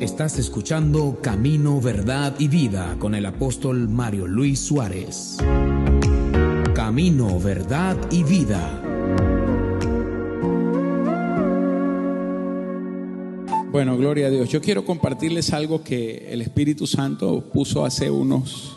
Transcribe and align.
Estás 0.00 0.38
escuchando 0.38 1.18
Camino, 1.20 1.80
Verdad 1.80 2.36
y 2.38 2.46
Vida 2.46 2.94
con 3.00 3.16
el 3.16 3.26
apóstol 3.26 3.88
Mario 3.88 4.28
Luis 4.28 4.60
Suárez. 4.60 5.38
Camino, 6.72 7.40
Verdad 7.40 7.96
y 8.12 8.22
Vida. 8.22 8.80
Bueno, 13.72 13.96
gloria 13.96 14.28
a 14.28 14.30
Dios. 14.30 14.48
Yo 14.48 14.60
quiero 14.60 14.84
compartirles 14.84 15.52
algo 15.52 15.82
que 15.82 16.28
el 16.30 16.42
Espíritu 16.42 16.86
Santo 16.86 17.50
puso 17.52 17.84
hace 17.84 18.08
unos, 18.08 18.76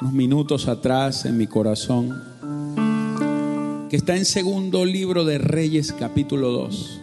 unos 0.00 0.12
minutos 0.12 0.66
atrás 0.66 1.24
en 1.24 1.38
mi 1.38 1.46
corazón, 1.46 2.20
que 3.88 3.96
está 3.96 4.16
en 4.16 4.24
segundo 4.24 4.84
libro 4.84 5.24
de 5.24 5.38
Reyes 5.38 5.92
capítulo 5.92 6.50
2. 6.50 6.99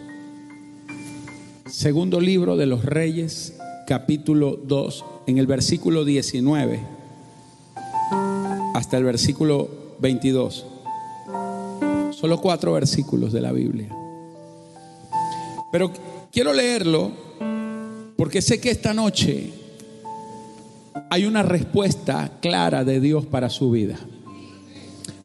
Segundo 1.78 2.20
libro 2.20 2.56
de 2.56 2.66
los 2.66 2.84
Reyes 2.84 3.54
capítulo 3.86 4.58
2, 4.64 5.04
en 5.28 5.38
el 5.38 5.46
versículo 5.46 6.04
19 6.04 6.80
hasta 8.74 8.96
el 8.96 9.04
versículo 9.04 9.68
22. 10.00 10.66
Solo 12.10 12.40
cuatro 12.40 12.72
versículos 12.72 13.32
de 13.32 13.40
la 13.40 13.52
Biblia. 13.52 13.96
Pero 15.70 15.92
quiero 16.32 16.52
leerlo 16.52 17.12
porque 18.16 18.42
sé 18.42 18.60
que 18.60 18.72
esta 18.72 18.92
noche 18.92 19.52
hay 21.10 21.26
una 21.26 21.44
respuesta 21.44 22.38
clara 22.40 22.82
de 22.82 22.98
Dios 22.98 23.24
para 23.24 23.50
su 23.50 23.70
vida. 23.70 23.96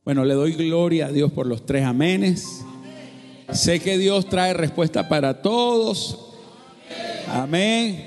Bueno, 0.05 0.23
le 0.23 0.35
doy 0.35 0.53
gloria 0.53 1.07
a 1.07 1.11
Dios 1.11 1.31
por 1.31 1.47
los 1.47 1.65
tres 1.65 1.83
amenes. 1.83 2.63
Sé 3.51 3.79
que 3.79 3.97
Dios 3.97 4.29
trae 4.29 4.53
respuesta 4.53 5.09
para 5.09 5.41
todos. 5.41 6.22
Amén. 7.27 8.05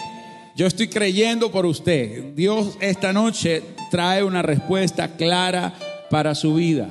Yo 0.55 0.67
estoy 0.67 0.89
creyendo 0.89 1.51
por 1.51 1.67
usted. 1.67 2.35
Dios 2.35 2.79
esta 2.81 3.13
noche 3.13 3.63
trae 3.91 4.25
una 4.25 4.43
respuesta 4.43 5.17
clara 5.17 5.75
para 6.11 6.35
su 6.35 6.55
vida. 6.55 6.89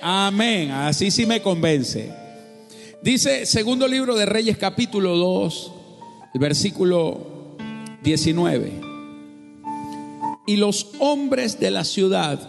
Amén. 0.00 0.70
Así 0.70 1.10
sí 1.10 1.26
me 1.26 1.42
convence. 1.42 2.12
Dice 3.02 3.46
segundo 3.46 3.86
libro 3.88 4.14
de 4.14 4.26
Reyes 4.26 4.56
capítulo 4.56 5.16
2, 5.16 5.72
el 6.34 6.40
versículo 6.40 7.56
19. 8.02 8.72
Y 10.46 10.56
los 10.56 10.92
hombres 11.00 11.58
de 11.58 11.70
la 11.72 11.84
ciudad 11.84 12.40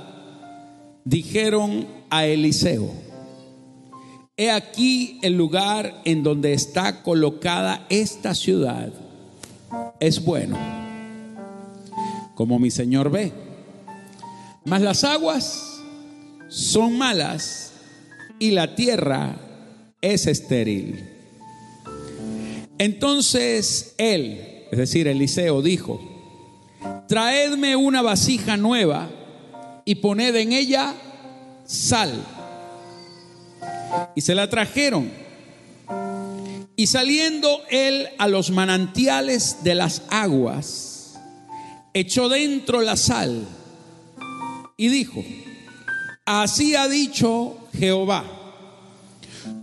dijeron 1.04 1.88
a 2.10 2.26
Eliseo, 2.26 2.92
he 4.38 4.52
aquí 4.52 5.18
el 5.24 5.34
lugar 5.34 6.02
en 6.06 6.22
donde 6.22 6.54
está 6.54 7.02
colocada 7.02 7.88
esta 7.90 8.36
ciudad 8.36 8.94
es 10.00 10.24
bueno, 10.24 10.58
como 12.36 12.60
mi 12.60 12.70
Señor 12.70 13.10
ve. 13.10 13.34
Mas 14.64 14.82
las 14.82 15.04
aguas 15.04 15.82
son 16.50 17.00
malas 17.00 17.74
y 18.38 18.52
la 18.52 18.76
tierra 18.76 19.36
es 20.02 20.28
estéril. 20.28 21.10
Entonces 22.78 23.96
él, 23.98 24.66
es 24.72 24.78
decir, 24.78 25.08
Eliseo, 25.08 25.64
dijo, 25.64 26.00
traedme 27.08 27.76
una 27.76 28.04
vasija 28.04 28.56
nueva 28.56 29.10
y 29.84 29.96
poned 29.96 30.36
en 30.36 30.54
ella 30.54 30.94
sal. 31.66 32.37
Y 34.16 34.22
se 34.22 34.36
la 34.36 34.50
trajeron. 34.50 35.12
Y 36.76 36.88
saliendo 36.88 37.64
él 37.70 38.08
a 38.18 38.28
los 38.28 38.52
manantiales 38.52 39.64
de 39.64 39.76
las 39.76 40.04
aguas, 40.10 41.20
echó 41.94 42.30
dentro 42.30 42.82
la 42.82 42.96
sal 42.96 43.48
y 44.78 44.90
dijo, 44.90 45.24
así 46.26 46.76
ha 46.76 46.88
dicho 46.88 47.58
Jehová, 47.74 48.24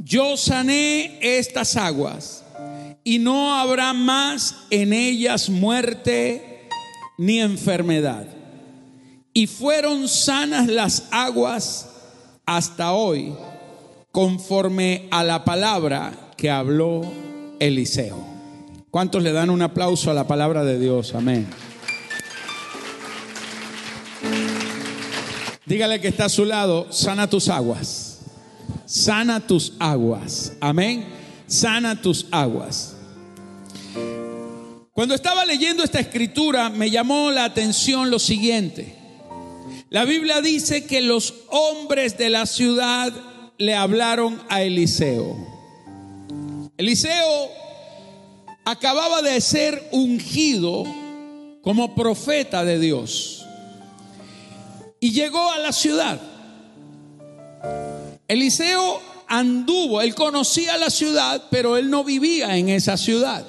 yo 0.03 0.37
sané 0.37 1.19
estas 1.23 1.77
aguas 1.77 2.45
y 3.05 3.19
no 3.19 3.55
habrá 3.55 3.93
más 3.93 4.57
en 4.71 4.93
ellas 4.93 5.49
muerte 5.49 6.69
ni 7.17 7.41
enfermedad. 7.41 8.27
Y 9.33 9.47
fueron 9.47 10.09
sanas 10.09 10.67
las 10.67 11.05
aguas 11.11 11.89
hasta 12.47 12.93
hoy, 12.93 13.35
conforme 14.15 15.09
a 15.11 15.25
la 15.25 15.45
palabra 15.45 16.13
que 16.37 16.49
habló 16.49 17.03
Eliseo. 17.59 18.25
¿Cuántos 18.89 19.25
le 19.25 19.33
dan 19.33 19.51
un 19.51 19.61
aplauso 19.61 20.09
a 20.09 20.15
la 20.15 20.29
palabra 20.29 20.63
de 20.63 20.79
Dios? 20.79 21.17
Amén. 21.17 21.49
Dígale 25.67 26.01
que 26.01 26.07
está 26.07 26.27
a 26.27 26.29
su 26.29 26.45
lado, 26.45 26.93
sana 26.93 27.29
tus 27.29 27.49
aguas. 27.49 28.21
Sana 28.87 29.41
tus 29.41 29.73
aguas. 29.81 30.53
Amén. 30.61 31.07
Sana 31.49 32.01
tus 32.01 32.27
aguas. 32.31 32.95
Cuando 34.93 35.17
estaba 35.17 35.45
leyendo 35.45 35.83
esta 35.83 35.99
escritura 35.99 36.71
me 36.71 36.89
llamó 36.89 37.33
la 37.33 37.47
atención 37.47 38.13
lo 38.13 38.21
siguiente. 38.21 38.97
La 39.91 40.05
Biblia 40.05 40.41
dice 40.41 40.87
que 40.87 41.01
los 41.01 41.35
hombres 41.51 42.17
de 42.17 42.31
la 42.31 42.47
ciudad 42.47 43.13
le 43.59 43.75
hablaron 43.75 44.41
a 44.49 44.63
Eliseo. 44.63 45.37
Eliseo 46.77 47.49
acababa 48.65 49.23
de 49.23 49.41
ser 49.41 49.89
ungido 49.93 50.85
como 51.63 51.95
profeta 51.95 52.65
de 52.65 52.79
Dios 52.79 53.45
y 55.01 55.13
llegó 55.13 55.51
a 55.51 55.59
la 55.59 55.73
ciudad. 55.73 56.21
Eliseo 58.27 59.01
anduvo, 59.29 60.01
él 60.01 60.15
conocía 60.15 60.77
la 60.77 60.91
ciudad, 60.91 61.45
pero 61.51 61.77
él 61.77 61.91
no 61.91 62.05
vivía 62.05 62.57
en 62.57 62.69
esa 62.69 62.97
ciudad. 62.97 63.47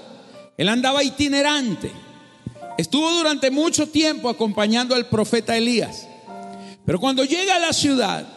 Él 0.58 0.70
andaba 0.70 1.04
itinerante. 1.04 1.92
Estuvo 2.78 3.10
durante 3.14 3.52
mucho 3.52 3.88
tiempo 3.88 4.30
acompañando 4.30 4.96
al 4.96 5.08
profeta 5.08 5.56
Elías. 5.56 6.08
Pero 6.86 7.00
cuando 7.00 7.24
llega 7.24 7.56
a 7.56 7.60
la 7.60 7.74
ciudad, 7.74 8.28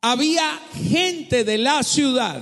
había 0.00 0.60
gente 0.88 1.44
de 1.44 1.58
la 1.58 1.82
ciudad 1.82 2.40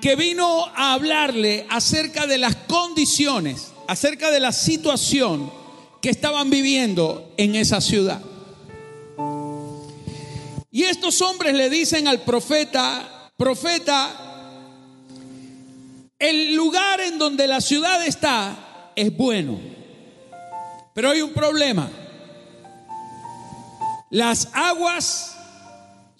que 0.00 0.16
vino 0.16 0.64
a 0.74 0.94
hablarle 0.94 1.66
acerca 1.68 2.26
de 2.26 2.38
las 2.38 2.56
condiciones, 2.56 3.72
acerca 3.86 4.30
de 4.30 4.40
la 4.40 4.52
situación 4.52 5.52
que 6.00 6.08
estaban 6.08 6.48
viviendo 6.48 7.34
en 7.36 7.54
esa 7.56 7.80
ciudad. 7.80 8.22
Y 10.70 10.84
estos 10.84 11.20
hombres 11.20 11.54
le 11.54 11.68
dicen 11.68 12.08
al 12.08 12.22
profeta, 12.22 13.30
profeta, 13.36 14.10
el 16.18 16.54
lugar 16.54 17.00
en 17.00 17.18
donde 17.18 17.46
la 17.46 17.60
ciudad 17.60 18.06
está 18.06 18.92
es 18.96 19.14
bueno, 19.14 19.58
pero 20.94 21.10
hay 21.10 21.20
un 21.20 21.32
problema. 21.32 21.90
Las 24.10 24.48
aguas 24.54 25.36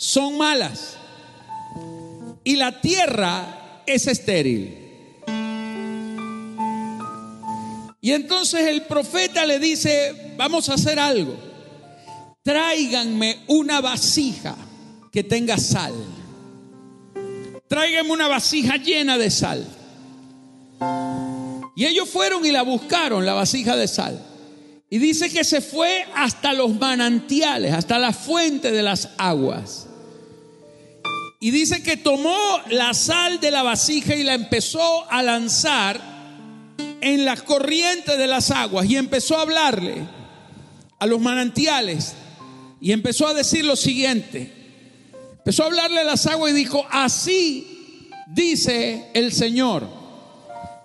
son 0.00 0.38
malas 0.38 0.96
y 2.42 2.56
la 2.56 2.80
tierra 2.80 3.82
es 3.84 4.06
estéril. 4.06 4.78
Y 8.00 8.12
entonces 8.12 8.62
el 8.62 8.84
profeta 8.84 9.44
le 9.44 9.58
dice, 9.58 10.32
vamos 10.38 10.70
a 10.70 10.74
hacer 10.74 10.98
algo. 10.98 11.36
Tráiganme 12.42 13.40
una 13.48 13.82
vasija 13.82 14.56
que 15.12 15.22
tenga 15.22 15.58
sal. 15.58 15.92
Tráiganme 17.68 18.10
una 18.10 18.26
vasija 18.26 18.78
llena 18.78 19.18
de 19.18 19.30
sal. 19.30 19.66
Y 21.76 21.84
ellos 21.84 22.08
fueron 22.08 22.46
y 22.46 22.52
la 22.52 22.62
buscaron, 22.62 23.26
la 23.26 23.34
vasija 23.34 23.76
de 23.76 23.86
sal. 23.86 24.18
Y 24.88 24.96
dice 24.96 25.28
que 25.28 25.44
se 25.44 25.60
fue 25.60 26.06
hasta 26.14 26.54
los 26.54 26.74
manantiales, 26.80 27.74
hasta 27.74 27.98
la 27.98 28.14
fuente 28.14 28.72
de 28.72 28.82
las 28.82 29.10
aguas. 29.18 29.89
Y 31.42 31.50
dice 31.52 31.82
que 31.82 31.96
tomó 31.96 32.38
la 32.68 32.92
sal 32.92 33.40
de 33.40 33.50
la 33.50 33.62
vasija 33.62 34.14
y 34.14 34.22
la 34.22 34.34
empezó 34.34 35.10
a 35.10 35.22
lanzar 35.22 35.98
en 37.00 37.24
las 37.24 37.42
corrientes 37.42 38.18
de 38.18 38.26
las 38.26 38.50
aguas 38.50 38.84
y 38.84 38.96
empezó 38.96 39.38
a 39.38 39.42
hablarle 39.42 40.06
a 40.98 41.06
los 41.06 41.18
manantiales 41.18 42.14
y 42.78 42.92
empezó 42.92 43.26
a 43.26 43.32
decir 43.32 43.64
lo 43.64 43.74
siguiente. 43.74 44.52
Empezó 45.38 45.62
a 45.62 45.66
hablarle 45.68 46.00
a 46.00 46.04
las 46.04 46.26
aguas 46.26 46.52
y 46.52 46.54
dijo, 46.54 46.86
así 46.90 48.10
dice 48.26 49.08
el 49.14 49.32
Señor, 49.32 49.88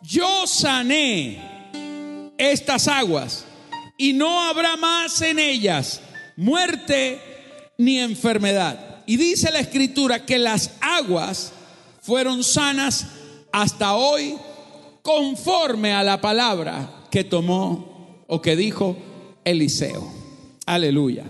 yo 0.03 0.47
sané 0.47 2.31
estas 2.37 2.87
aguas 2.87 3.43
y 3.97 4.13
no 4.13 4.41
habrá 4.41 4.77
más 4.77 5.21
en 5.21 5.37
ellas 5.37 5.99
muerte 6.37 7.19
ni 7.77 7.99
enfermedad. 7.99 8.84
Y 9.05 9.17
dice 9.17 9.51
la 9.51 9.59
escritura 9.59 10.25
que 10.25 10.37
las 10.37 10.71
aguas 10.81 11.51
fueron 12.01 12.43
sanas 12.43 13.07
hasta 13.51 13.95
hoy 13.95 14.37
conforme 15.01 15.93
a 15.93 16.03
la 16.03 16.19
palabra 16.19 17.07
que 17.11 17.23
tomó 17.23 18.23
o 18.27 18.41
que 18.41 18.55
dijo 18.55 18.97
Eliseo. 19.43 20.11
Aleluya. 20.65 21.23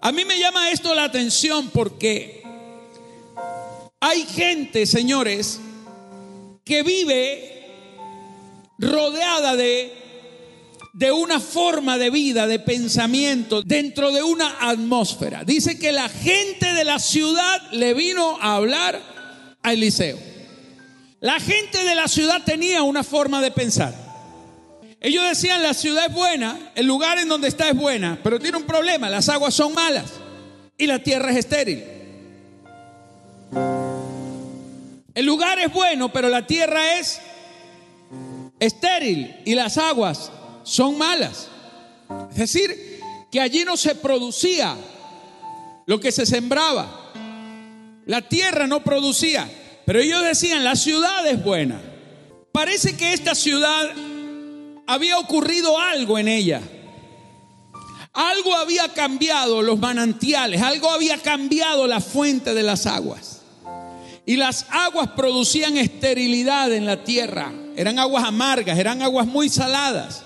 A 0.00 0.12
mí 0.12 0.24
me 0.24 0.38
llama 0.38 0.70
esto 0.70 0.94
la 0.94 1.04
atención 1.04 1.68
porque 1.72 2.42
hay 4.00 4.24
gente, 4.24 4.86
señores, 4.86 5.60
que 6.64 6.82
vive 6.82 7.60
rodeada 8.78 9.56
de, 9.56 9.92
de 10.92 11.12
una 11.12 11.38
forma 11.38 11.98
de 11.98 12.10
vida, 12.10 12.46
de 12.46 12.58
pensamiento, 12.58 13.62
dentro 13.62 14.12
de 14.12 14.22
una 14.22 14.56
atmósfera. 14.60 15.44
Dice 15.44 15.78
que 15.78 15.92
la 15.92 16.08
gente 16.08 16.72
de 16.74 16.84
la 16.84 16.98
ciudad 16.98 17.70
le 17.72 17.94
vino 17.94 18.38
a 18.40 18.56
hablar 18.56 19.00
a 19.62 19.72
Eliseo. 19.72 20.18
La 21.20 21.38
gente 21.38 21.84
de 21.84 21.94
la 21.94 22.08
ciudad 22.08 22.42
tenía 22.44 22.82
una 22.82 23.04
forma 23.04 23.40
de 23.40 23.50
pensar. 23.50 23.94
Ellos 25.00 25.24
decían, 25.24 25.62
la 25.62 25.74
ciudad 25.74 26.06
es 26.08 26.14
buena, 26.14 26.58
el 26.74 26.86
lugar 26.86 27.18
en 27.18 27.28
donde 27.28 27.48
está 27.48 27.68
es 27.68 27.76
buena, 27.76 28.18
pero 28.22 28.38
tiene 28.38 28.58
un 28.58 28.64
problema, 28.64 29.08
las 29.08 29.28
aguas 29.28 29.54
son 29.54 29.72
malas 29.72 30.10
y 30.76 30.86
la 30.86 30.98
tierra 30.98 31.30
es 31.30 31.38
estéril. 31.38 31.84
El 35.14 35.26
lugar 35.26 35.58
es 35.58 35.72
bueno, 35.72 36.12
pero 36.12 36.28
la 36.28 36.46
tierra 36.46 36.98
es 36.98 37.20
estéril 38.58 39.36
y 39.44 39.54
las 39.54 39.78
aguas 39.78 40.30
son 40.70 40.96
malas. 40.96 41.48
Es 42.30 42.36
decir, 42.36 43.00
que 43.28 43.40
allí 43.40 43.64
no 43.64 43.76
se 43.76 43.96
producía 43.96 44.76
lo 45.84 45.98
que 45.98 46.12
se 46.12 46.24
sembraba. 46.24 47.10
La 48.06 48.22
tierra 48.22 48.68
no 48.68 48.84
producía. 48.84 49.50
Pero 49.84 49.98
ellos 49.98 50.22
decían, 50.22 50.62
la 50.62 50.76
ciudad 50.76 51.26
es 51.26 51.42
buena. 51.42 51.80
Parece 52.52 52.96
que 52.96 53.12
esta 53.12 53.34
ciudad 53.34 53.90
había 54.86 55.18
ocurrido 55.18 55.76
algo 55.76 56.18
en 56.20 56.28
ella. 56.28 56.60
Algo 58.12 58.54
había 58.54 58.88
cambiado 58.90 59.62
los 59.62 59.78
manantiales, 59.80 60.62
algo 60.62 60.90
había 60.90 61.18
cambiado 61.18 61.88
la 61.88 62.00
fuente 62.00 62.54
de 62.54 62.62
las 62.62 62.86
aguas. 62.86 63.42
Y 64.24 64.36
las 64.36 64.66
aguas 64.70 65.10
producían 65.16 65.76
esterilidad 65.76 66.72
en 66.72 66.86
la 66.86 67.02
tierra. 67.02 67.52
Eran 67.76 67.98
aguas 67.98 68.22
amargas, 68.22 68.78
eran 68.78 69.02
aguas 69.02 69.26
muy 69.26 69.48
saladas. 69.48 70.24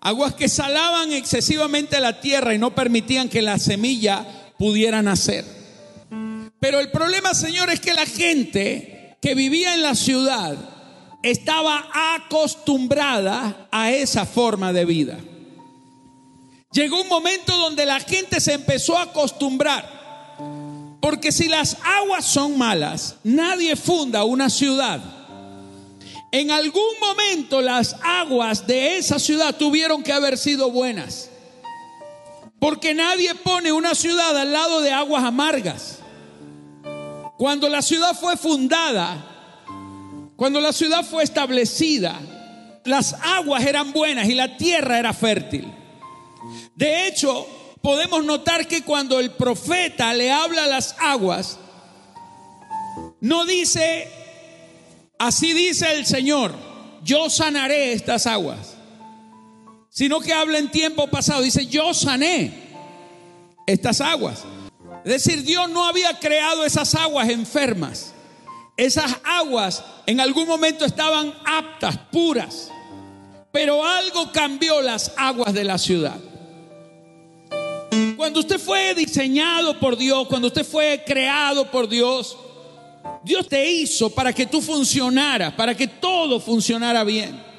Aguas 0.00 0.34
que 0.34 0.48
salaban 0.48 1.12
excesivamente 1.12 2.00
la 2.00 2.20
tierra 2.20 2.54
y 2.54 2.58
no 2.58 2.74
permitían 2.74 3.28
que 3.28 3.42
la 3.42 3.58
semilla 3.58 4.52
pudiera 4.58 5.02
nacer. 5.02 5.44
Pero 6.58 6.80
el 6.80 6.90
problema, 6.90 7.34
Señor, 7.34 7.70
es 7.70 7.80
que 7.80 7.94
la 7.94 8.06
gente 8.06 9.16
que 9.20 9.34
vivía 9.34 9.74
en 9.74 9.82
la 9.82 9.94
ciudad 9.94 10.56
estaba 11.22 11.88
acostumbrada 12.14 13.68
a 13.70 13.90
esa 13.92 14.24
forma 14.24 14.72
de 14.72 14.84
vida. 14.84 15.18
Llegó 16.72 17.02
un 17.02 17.08
momento 17.08 17.56
donde 17.56 17.84
la 17.84 18.00
gente 18.00 18.40
se 18.40 18.54
empezó 18.54 18.96
a 18.96 19.02
acostumbrar 19.02 20.00
porque 21.00 21.32
si 21.32 21.48
las 21.48 21.78
aguas 21.82 22.26
son 22.26 22.58
malas, 22.58 23.16
nadie 23.24 23.74
funda 23.74 24.24
una 24.24 24.50
ciudad. 24.50 25.00
En 26.32 26.50
algún 26.50 27.00
momento 27.00 27.60
las 27.60 27.96
aguas 28.02 28.66
de 28.66 28.98
esa 28.98 29.18
ciudad 29.18 29.56
tuvieron 29.56 30.02
que 30.02 30.12
haber 30.12 30.38
sido 30.38 30.70
buenas. 30.70 31.28
Porque 32.60 32.94
nadie 32.94 33.34
pone 33.34 33.72
una 33.72 33.94
ciudad 33.94 34.36
al 34.36 34.52
lado 34.52 34.80
de 34.80 34.92
aguas 34.92 35.24
amargas. 35.24 35.98
Cuando 37.36 37.68
la 37.68 37.82
ciudad 37.82 38.14
fue 38.14 38.36
fundada, 38.36 39.26
cuando 40.36 40.60
la 40.60 40.72
ciudad 40.72 41.04
fue 41.04 41.24
establecida, 41.24 42.20
las 42.84 43.14
aguas 43.14 43.64
eran 43.64 43.92
buenas 43.92 44.28
y 44.28 44.34
la 44.34 44.56
tierra 44.56 44.98
era 44.98 45.12
fértil. 45.12 45.72
De 46.76 47.06
hecho, 47.06 47.46
podemos 47.82 48.24
notar 48.24 48.68
que 48.68 48.82
cuando 48.82 49.18
el 49.18 49.32
profeta 49.32 50.14
le 50.14 50.30
habla 50.30 50.64
a 50.64 50.68
las 50.68 50.94
aguas, 51.00 51.58
no 53.20 53.46
dice, 53.46 54.08
así 55.20 55.52
dice 55.52 55.92
el 55.92 56.06
Señor, 56.06 56.54
yo 57.04 57.28
sanaré 57.28 57.92
estas 57.92 58.26
aguas, 58.26 58.74
sino 59.90 60.18
que 60.20 60.32
habla 60.32 60.58
en 60.58 60.70
tiempo 60.70 61.06
pasado, 61.08 61.42
dice, 61.42 61.66
yo 61.66 61.92
sané 61.92 62.52
estas 63.66 64.00
aguas. 64.00 64.44
Es 65.04 65.12
decir, 65.24 65.44
Dios 65.44 65.68
no 65.70 65.86
había 65.86 66.18
creado 66.18 66.64
esas 66.64 66.94
aguas 66.94 67.28
enfermas. 67.28 68.14
Esas 68.76 69.18
aguas 69.24 69.84
en 70.06 70.20
algún 70.20 70.48
momento 70.48 70.86
estaban 70.86 71.34
aptas, 71.44 71.98
puras, 72.10 72.70
pero 73.52 73.84
algo 73.84 74.32
cambió 74.32 74.80
las 74.80 75.12
aguas 75.18 75.52
de 75.52 75.64
la 75.64 75.76
ciudad. 75.76 76.18
Cuando 78.16 78.40
usted 78.40 78.58
fue 78.58 78.94
diseñado 78.94 79.78
por 79.78 79.98
Dios, 79.98 80.28
cuando 80.28 80.48
usted 80.48 80.64
fue 80.64 81.02
creado 81.06 81.70
por 81.70 81.88
Dios, 81.88 82.38
Dios 83.22 83.48
te 83.48 83.70
hizo 83.70 84.10
para 84.10 84.32
que 84.32 84.46
tú 84.46 84.60
funcionaras, 84.62 85.52
para 85.54 85.76
que 85.76 85.86
todo 85.86 86.40
funcionara 86.40 87.04
bien. 87.04 87.50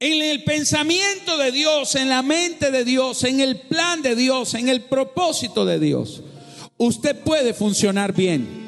En 0.00 0.22
el 0.22 0.44
pensamiento 0.44 1.36
de 1.36 1.52
Dios, 1.52 1.94
en 1.94 2.08
la 2.08 2.22
mente 2.22 2.70
de 2.70 2.84
Dios, 2.84 3.22
en 3.24 3.40
el 3.40 3.60
plan 3.60 4.00
de 4.00 4.16
Dios, 4.16 4.54
en 4.54 4.68
el 4.68 4.82
propósito 4.82 5.64
de 5.64 5.78
Dios, 5.78 6.22
usted 6.78 7.16
puede 7.22 7.52
funcionar 7.52 8.14
bien. 8.14 8.60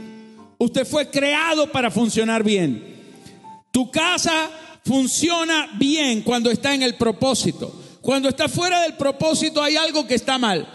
Usted 0.58 0.87
fue 0.87 1.10
creado 1.10 1.72
para 1.72 1.90
funcionar 1.90 2.44
bien. 2.44 2.84
Tu 3.72 3.90
casa 3.90 4.50
funciona 4.84 5.70
bien 5.78 6.22
cuando 6.22 6.50
está 6.50 6.75
en 6.75 6.82
el 6.82 6.96
propósito. 6.96 7.75
Cuando 8.02 8.28
está 8.28 8.49
fuera 8.49 8.82
del 8.82 8.94
propósito 8.94 9.62
hay 9.62 9.76
algo 9.76 10.06
que 10.06 10.14
está 10.14 10.37
mal. 10.37 10.69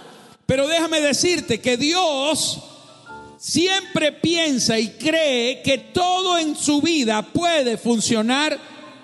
Pero 0.47 0.67
déjame 0.67 1.01
decirte 1.01 1.61
que 1.61 1.77
Dios 1.77 2.63
siempre 3.37 4.11
piensa 4.11 4.79
y 4.79 4.89
cree 4.89 5.61
que 5.61 5.77
todo 5.77 6.37
en 6.37 6.55
su 6.55 6.81
vida 6.81 7.21
puede 7.21 7.77
funcionar 7.77 8.57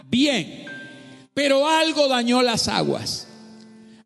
bien. 0.06 0.66
Pero 1.34 1.68
algo 1.68 2.08
dañó 2.08 2.42
las 2.42 2.68
aguas. 2.68 3.28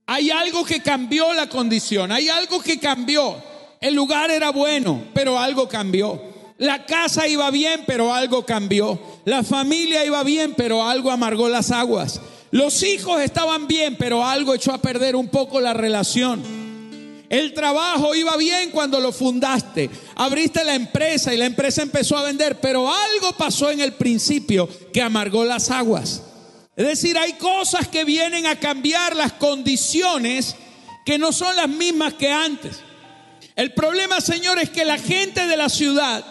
Hay 0.06 0.30
algo 0.30 0.64
que 0.64 0.82
cambió 0.82 1.34
la 1.34 1.50
condición. 1.50 2.12
Hay 2.12 2.30
algo 2.30 2.62
que 2.62 2.80
cambió. 2.80 3.36
El 3.82 3.94
lugar 3.94 4.32
era 4.32 4.52
bueno, 4.52 5.04
pero 5.14 5.38
algo 5.38 5.68
cambió. 5.68 6.22
La 6.58 6.86
casa 6.86 7.28
iba 7.28 7.52
bien, 7.52 7.84
pero 7.86 8.14
algo 8.14 8.46
cambió. 8.46 9.00
La 9.26 9.44
familia 9.44 10.06
iba 10.06 10.24
bien, 10.24 10.54
pero 10.56 10.84
algo 10.84 11.12
amargó 11.12 11.50
las 11.50 11.72
aguas. 11.72 12.22
Los 12.52 12.82
hijos 12.84 13.22
estaban 13.22 13.68
bien, 13.68 13.98
pero 13.98 14.26
algo 14.26 14.54
echó 14.54 14.74
a 14.74 14.82
perder 14.82 15.16
un 15.16 15.28
poco 15.28 15.60
la 15.60 15.74
relación. 15.74 16.42
El 17.30 17.54
trabajo 17.54 18.16
iba 18.16 18.36
bien 18.38 18.72
cuando 18.72 19.00
lo 19.00 19.12
fundaste. 19.12 19.90
Abriste 20.16 20.64
la 20.64 20.76
empresa 20.76 21.34
y 21.34 21.38
la 21.38 21.46
empresa 21.46 21.82
empezó 21.82 22.18
a 22.18 22.24
vender, 22.24 22.60
pero 22.62 22.92
algo 22.92 23.34
pasó 23.38 23.70
en 23.70 23.82
el 23.82 23.94
principio 23.94 24.70
que 24.94 25.02
amargó 25.02 25.44
las 25.44 25.70
aguas. 25.70 26.24
Es 26.76 26.88
decir, 26.88 27.18
hay 27.18 27.34
cosas 27.34 27.88
que 27.88 28.06
vienen 28.06 28.46
a 28.46 28.60
cambiar 28.60 29.16
las 29.16 29.34
condiciones 29.34 30.56
que 31.06 31.18
no 31.18 31.32
son 31.32 31.56
las 31.56 31.68
mismas 31.68 32.14
que 32.14 32.32
antes. 32.32 32.82
El 33.56 33.74
problema, 33.74 34.22
Señor, 34.22 34.60
es 34.60 34.70
que 34.70 34.86
la 34.86 34.98
gente 34.98 35.48
de 35.48 35.58
la 35.58 35.70
ciudad 35.70 36.24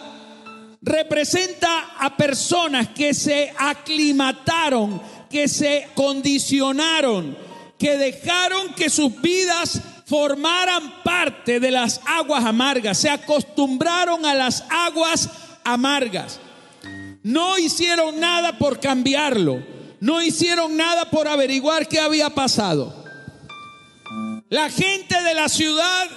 representa 0.81 1.95
a 1.99 2.15
personas 2.15 2.89
que 2.89 3.13
se 3.13 3.53
aclimataron 3.57 5.01
que 5.29 5.47
se 5.47 5.87
condicionaron, 5.95 7.37
que 7.77 7.97
dejaron 7.97 8.73
que 8.73 8.89
sus 8.89 9.21
vidas 9.21 9.81
formaran 10.07 11.03
parte 11.03 11.59
de 11.59 11.69
las 11.69 11.99
aguas 12.05 12.45
amargas, 12.45 12.97
se 12.97 13.09
acostumbraron 13.09 14.25
a 14.25 14.33
las 14.33 14.63
aguas 14.69 15.29
amargas. 15.65 16.39
No 17.23 17.57
hicieron 17.57 18.17
nada 18.17 18.57
por 18.57 18.79
cambiarlo, 18.79 19.61
no 19.99 20.21
hicieron 20.21 20.77
nada 20.77 21.09
por 21.09 21.27
averiguar 21.27 21.89
qué 21.89 21.99
había 21.99 22.29
pasado. 22.29 23.03
La 24.49 24.69
gente 24.69 25.21
de 25.23 25.33
la 25.33 25.49
ciudad 25.49 26.07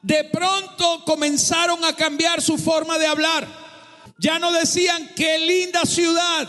de 0.00 0.24
pronto 0.24 1.04
comenzaron 1.04 1.84
a 1.84 1.94
cambiar 1.94 2.40
su 2.40 2.56
forma 2.56 2.98
de 2.98 3.08
hablar. 3.08 3.46
Ya 4.16 4.38
no 4.38 4.52
decían 4.52 5.10
qué 5.14 5.38
linda 5.38 5.84
ciudad, 5.84 6.48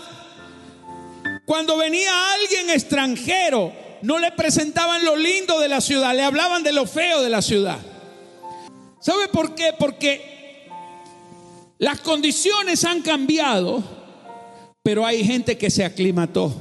cuando 1.46 1.76
venía 1.76 2.34
alguien 2.36 2.70
extranjero, 2.70 3.74
no 4.02 4.20
le 4.20 4.32
presentaban 4.32 5.04
lo 5.04 5.16
lindo 5.16 5.60
de 5.60 5.68
la 5.68 5.82
ciudad, 5.82 6.16
le 6.16 6.24
hablaban 6.24 6.64
de 6.64 6.72
lo 6.72 6.86
feo 6.86 7.22
de 7.22 7.30
la 7.30 7.42
ciudad. 7.42 7.80
¿Sabe 9.00 9.28
por 9.30 9.56
qué? 9.56 9.74
Porque 9.78 10.68
las 11.78 12.02
condiciones 12.02 12.84
han 12.84 13.02
cambiado, 13.02 13.84
pero 14.84 15.06
hay 15.06 15.24
gente 15.24 15.58
que 15.58 15.70
se 15.70 15.86
aclimató. 15.86 16.54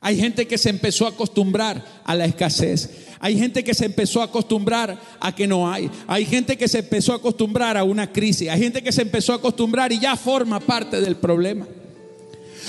Hay 0.00 0.18
gente 0.18 0.46
que 0.46 0.58
se 0.58 0.70
empezó 0.70 1.06
a 1.06 1.10
acostumbrar 1.10 1.82
a 2.04 2.14
la 2.14 2.26
escasez. 2.26 3.06
Hay 3.18 3.38
gente 3.38 3.64
que 3.64 3.74
se 3.74 3.86
empezó 3.86 4.20
a 4.20 4.26
acostumbrar 4.26 4.96
a 5.18 5.34
que 5.34 5.46
no 5.46 5.70
hay. 5.70 5.90
Hay 6.06 6.26
gente 6.26 6.56
que 6.56 6.68
se 6.68 6.80
empezó 6.80 7.12
a 7.12 7.16
acostumbrar 7.16 7.76
a 7.76 7.84
una 7.84 8.12
crisis. 8.12 8.48
Hay 8.48 8.60
gente 8.60 8.82
que 8.82 8.92
se 8.92 9.02
empezó 9.02 9.32
a 9.32 9.36
acostumbrar 9.36 9.92
y 9.92 9.98
ya 9.98 10.14
forma 10.16 10.60
parte 10.60 11.00
del 11.00 11.16
problema. 11.16 11.66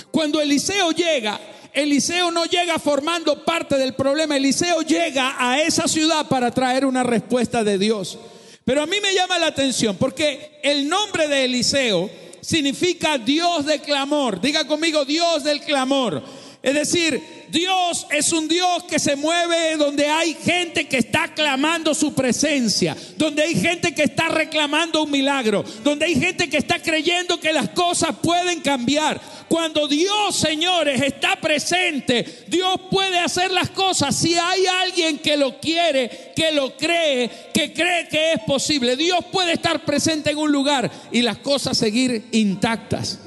Cuando 0.10 0.40
Eliseo 0.40 0.92
llega, 0.92 1.40
Eliseo 1.74 2.32
no 2.32 2.46
llega 2.46 2.80
formando 2.80 3.44
parte 3.44 3.78
del 3.78 3.94
problema, 3.94 4.38
Eliseo 4.38 4.82
llega 4.82 5.36
a 5.38 5.62
esa 5.62 5.88
ciudad 5.88 6.28
para 6.28 6.52
traer 6.52 6.86
una 6.86 7.04
respuesta 7.04 7.64
de 7.64 7.78
Dios. 7.78 8.18
Pero 8.66 8.82
a 8.82 8.86
mí 8.86 8.98
me 9.02 9.14
llama 9.14 9.38
la 9.38 9.48
atención 9.48 9.96
porque 9.96 10.60
el 10.64 10.90
nombre 10.90 11.28
de 11.28 11.46
Eliseo 11.46 12.10
significa 12.42 13.18
Dios 13.18 13.66
de 13.66 13.80
clamor. 13.80 14.42
Diga 14.42 14.66
conmigo 14.68 15.06
Dios 15.06 15.44
del 15.44 15.62
clamor. 15.62 16.24
Es 16.68 16.74
decir, 16.74 17.46
Dios 17.48 18.08
es 18.12 18.34
un 18.34 18.50
Dios 18.50 18.84
que 18.84 19.00
se 19.00 19.16
mueve 19.16 19.78
donde 19.78 20.06
hay 20.08 20.34
gente 20.34 20.86
que 20.86 20.98
está 20.98 21.34
clamando 21.34 21.96
su 21.96 22.14
presencia, 22.14 22.94
donde 23.16 23.42
hay 23.44 23.56
gente 23.56 23.96
que 23.96 24.04
está 24.04 24.28
reclamando 24.28 25.04
un 25.04 25.10
milagro, 25.10 25.64
donde 25.82 26.08
hay 26.08 26.20
gente 26.20 26.50
que 26.50 26.58
está 26.58 26.82
creyendo 26.82 27.40
que 27.40 27.54
las 27.54 27.70
cosas 27.70 28.18
pueden 28.22 28.60
cambiar. 28.60 29.22
Cuando 29.48 29.88
Dios, 29.88 30.36
señores, 30.36 31.02
está 31.02 31.38
presente, 31.40 32.44
Dios 32.50 32.82
puede 32.92 33.18
hacer 33.18 33.50
las 33.52 33.70
cosas. 33.70 34.14
Si 34.14 34.34
hay 34.34 34.66
alguien 34.66 35.20
que 35.20 35.38
lo 35.38 35.62
quiere, 35.62 36.34
que 36.36 36.52
lo 36.52 36.76
cree, 36.76 37.32
que 37.54 37.72
cree 37.72 38.10
que 38.10 38.34
es 38.34 38.42
posible, 38.46 38.98
Dios 38.98 39.24
puede 39.32 39.54
estar 39.54 39.86
presente 39.86 40.32
en 40.32 40.38
un 40.38 40.52
lugar 40.52 40.92
y 41.14 41.22
las 41.22 41.38
cosas 41.38 41.78
seguir 41.78 42.26
intactas. 42.34 43.20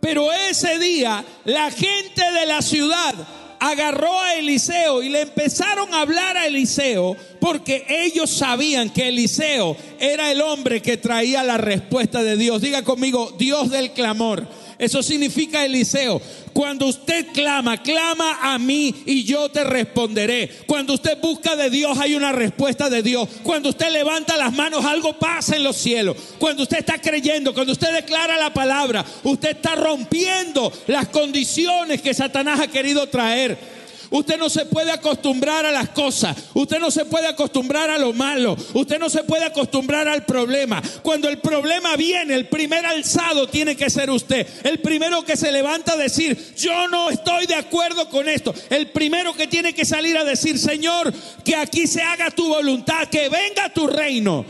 Pero 0.00 0.32
ese 0.32 0.78
día 0.78 1.24
la 1.44 1.70
gente 1.70 2.22
de 2.32 2.46
la 2.46 2.62
ciudad 2.62 3.14
agarró 3.60 4.20
a 4.20 4.34
Eliseo 4.34 5.02
y 5.02 5.08
le 5.08 5.22
empezaron 5.22 5.92
a 5.92 6.00
hablar 6.00 6.36
a 6.36 6.46
Eliseo 6.46 7.16
porque 7.40 7.84
ellos 7.88 8.30
sabían 8.30 8.90
que 8.90 9.08
Eliseo 9.08 9.76
era 9.98 10.30
el 10.30 10.40
hombre 10.40 10.80
que 10.80 10.96
traía 10.96 11.42
la 11.42 11.58
respuesta 11.58 12.22
de 12.22 12.36
Dios. 12.36 12.62
Diga 12.62 12.82
conmigo, 12.82 13.34
Dios 13.38 13.70
del 13.70 13.92
clamor. 13.92 14.46
Eso 14.78 15.02
significa 15.02 15.64
Eliseo. 15.64 16.22
Cuando 16.52 16.86
usted 16.86 17.26
clama, 17.32 17.82
clama 17.82 18.38
a 18.40 18.58
mí 18.58 18.94
y 19.06 19.24
yo 19.24 19.48
te 19.48 19.64
responderé. 19.64 20.48
Cuando 20.66 20.94
usted 20.94 21.18
busca 21.20 21.56
de 21.56 21.68
Dios, 21.68 21.98
hay 21.98 22.14
una 22.14 22.32
respuesta 22.32 22.88
de 22.88 23.02
Dios. 23.02 23.28
Cuando 23.42 23.70
usted 23.70 23.90
levanta 23.90 24.36
las 24.36 24.52
manos, 24.52 24.84
algo 24.84 25.18
pasa 25.18 25.56
en 25.56 25.64
los 25.64 25.76
cielos. 25.76 26.16
Cuando 26.38 26.62
usted 26.62 26.78
está 26.78 27.00
creyendo, 27.00 27.52
cuando 27.52 27.72
usted 27.72 27.92
declara 27.92 28.36
la 28.36 28.52
palabra, 28.54 29.04
usted 29.24 29.50
está 29.50 29.74
rompiendo 29.74 30.72
las 30.86 31.08
condiciones 31.08 32.00
que 32.00 32.14
Satanás 32.14 32.60
ha 32.60 32.68
querido 32.68 33.08
traer. 33.08 33.77
Usted 34.10 34.38
no 34.38 34.48
se 34.48 34.64
puede 34.64 34.90
acostumbrar 34.90 35.66
a 35.66 35.72
las 35.72 35.90
cosas. 35.90 36.36
Usted 36.54 36.78
no 36.78 36.90
se 36.90 37.04
puede 37.04 37.26
acostumbrar 37.26 37.90
a 37.90 37.98
lo 37.98 38.12
malo. 38.12 38.56
Usted 38.74 38.98
no 38.98 39.10
se 39.10 39.24
puede 39.24 39.44
acostumbrar 39.44 40.08
al 40.08 40.24
problema. 40.24 40.82
Cuando 41.02 41.28
el 41.28 41.38
problema 41.38 41.94
viene, 41.96 42.34
el 42.34 42.48
primer 42.48 42.86
alzado 42.86 43.48
tiene 43.48 43.76
que 43.76 43.90
ser 43.90 44.10
usted. 44.10 44.46
El 44.64 44.80
primero 44.80 45.24
que 45.24 45.36
se 45.36 45.52
levanta 45.52 45.92
a 45.92 45.96
decir, 45.96 46.54
yo 46.56 46.88
no 46.88 47.10
estoy 47.10 47.46
de 47.46 47.56
acuerdo 47.56 48.08
con 48.08 48.28
esto. 48.28 48.54
El 48.70 48.90
primero 48.90 49.34
que 49.34 49.46
tiene 49.46 49.74
que 49.74 49.84
salir 49.84 50.16
a 50.16 50.24
decir, 50.24 50.58
Señor, 50.58 51.12
que 51.44 51.56
aquí 51.56 51.86
se 51.86 52.02
haga 52.02 52.30
tu 52.30 52.48
voluntad, 52.48 53.08
que 53.08 53.28
venga 53.28 53.72
tu 53.74 53.86
reino. 53.86 54.44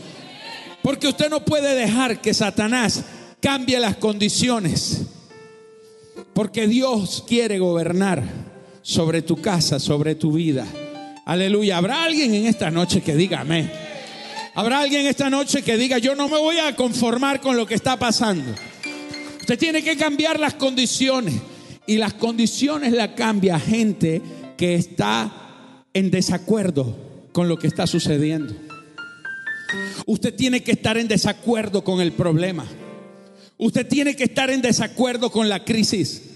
Porque 0.81 1.09
usted 1.09 1.29
no 1.29 1.43
puede 1.43 1.75
dejar 1.75 2.21
que 2.21 2.33
Satanás 2.33 3.03
cambie 3.41 3.79
las 3.79 3.97
condiciones. 3.97 5.01
Porque 6.33 6.67
Dios 6.67 7.25
quiere 7.27 7.59
gobernar 7.59 8.48
sobre 8.89 9.21
tu 9.21 9.35
casa, 9.35 9.79
sobre 9.79 10.15
tu 10.15 10.31
vida. 10.31 10.65
Aleluya. 11.23 11.77
¿Habrá 11.77 12.05
alguien 12.05 12.33
en 12.33 12.47
esta 12.47 12.71
noche 12.71 13.01
que 13.01 13.15
diga 13.15 13.41
amén? 13.41 13.71
¿Habrá 14.55 14.79
alguien 14.79 15.05
esta 15.05 15.29
noche 15.29 15.61
que 15.61 15.77
diga, 15.77 15.99
yo 15.99 16.15
no 16.15 16.27
me 16.27 16.39
voy 16.39 16.57
a 16.57 16.75
conformar 16.75 17.39
con 17.39 17.55
lo 17.55 17.67
que 17.67 17.75
está 17.75 17.99
pasando? 17.99 18.51
Usted 19.41 19.59
tiene 19.59 19.83
que 19.83 19.95
cambiar 19.95 20.39
las 20.39 20.55
condiciones. 20.55 21.35
Y 21.85 21.97
las 21.97 22.15
condiciones 22.15 22.91
la 22.91 23.13
cambia 23.13 23.59
gente 23.59 24.23
que 24.57 24.73
está 24.73 25.85
en 25.93 26.09
desacuerdo 26.09 26.97
con 27.31 27.47
lo 27.47 27.57
que 27.57 27.67
está 27.67 27.85
sucediendo. 27.85 28.55
Usted 30.07 30.33
tiene 30.33 30.63
que 30.63 30.71
estar 30.71 30.97
en 30.97 31.07
desacuerdo 31.07 31.83
con 31.83 32.01
el 32.01 32.11
problema. 32.13 32.65
Usted 33.59 33.87
tiene 33.87 34.15
que 34.15 34.23
estar 34.23 34.49
en 34.49 34.63
desacuerdo 34.63 35.31
con 35.31 35.47
la 35.47 35.63
crisis. 35.63 36.28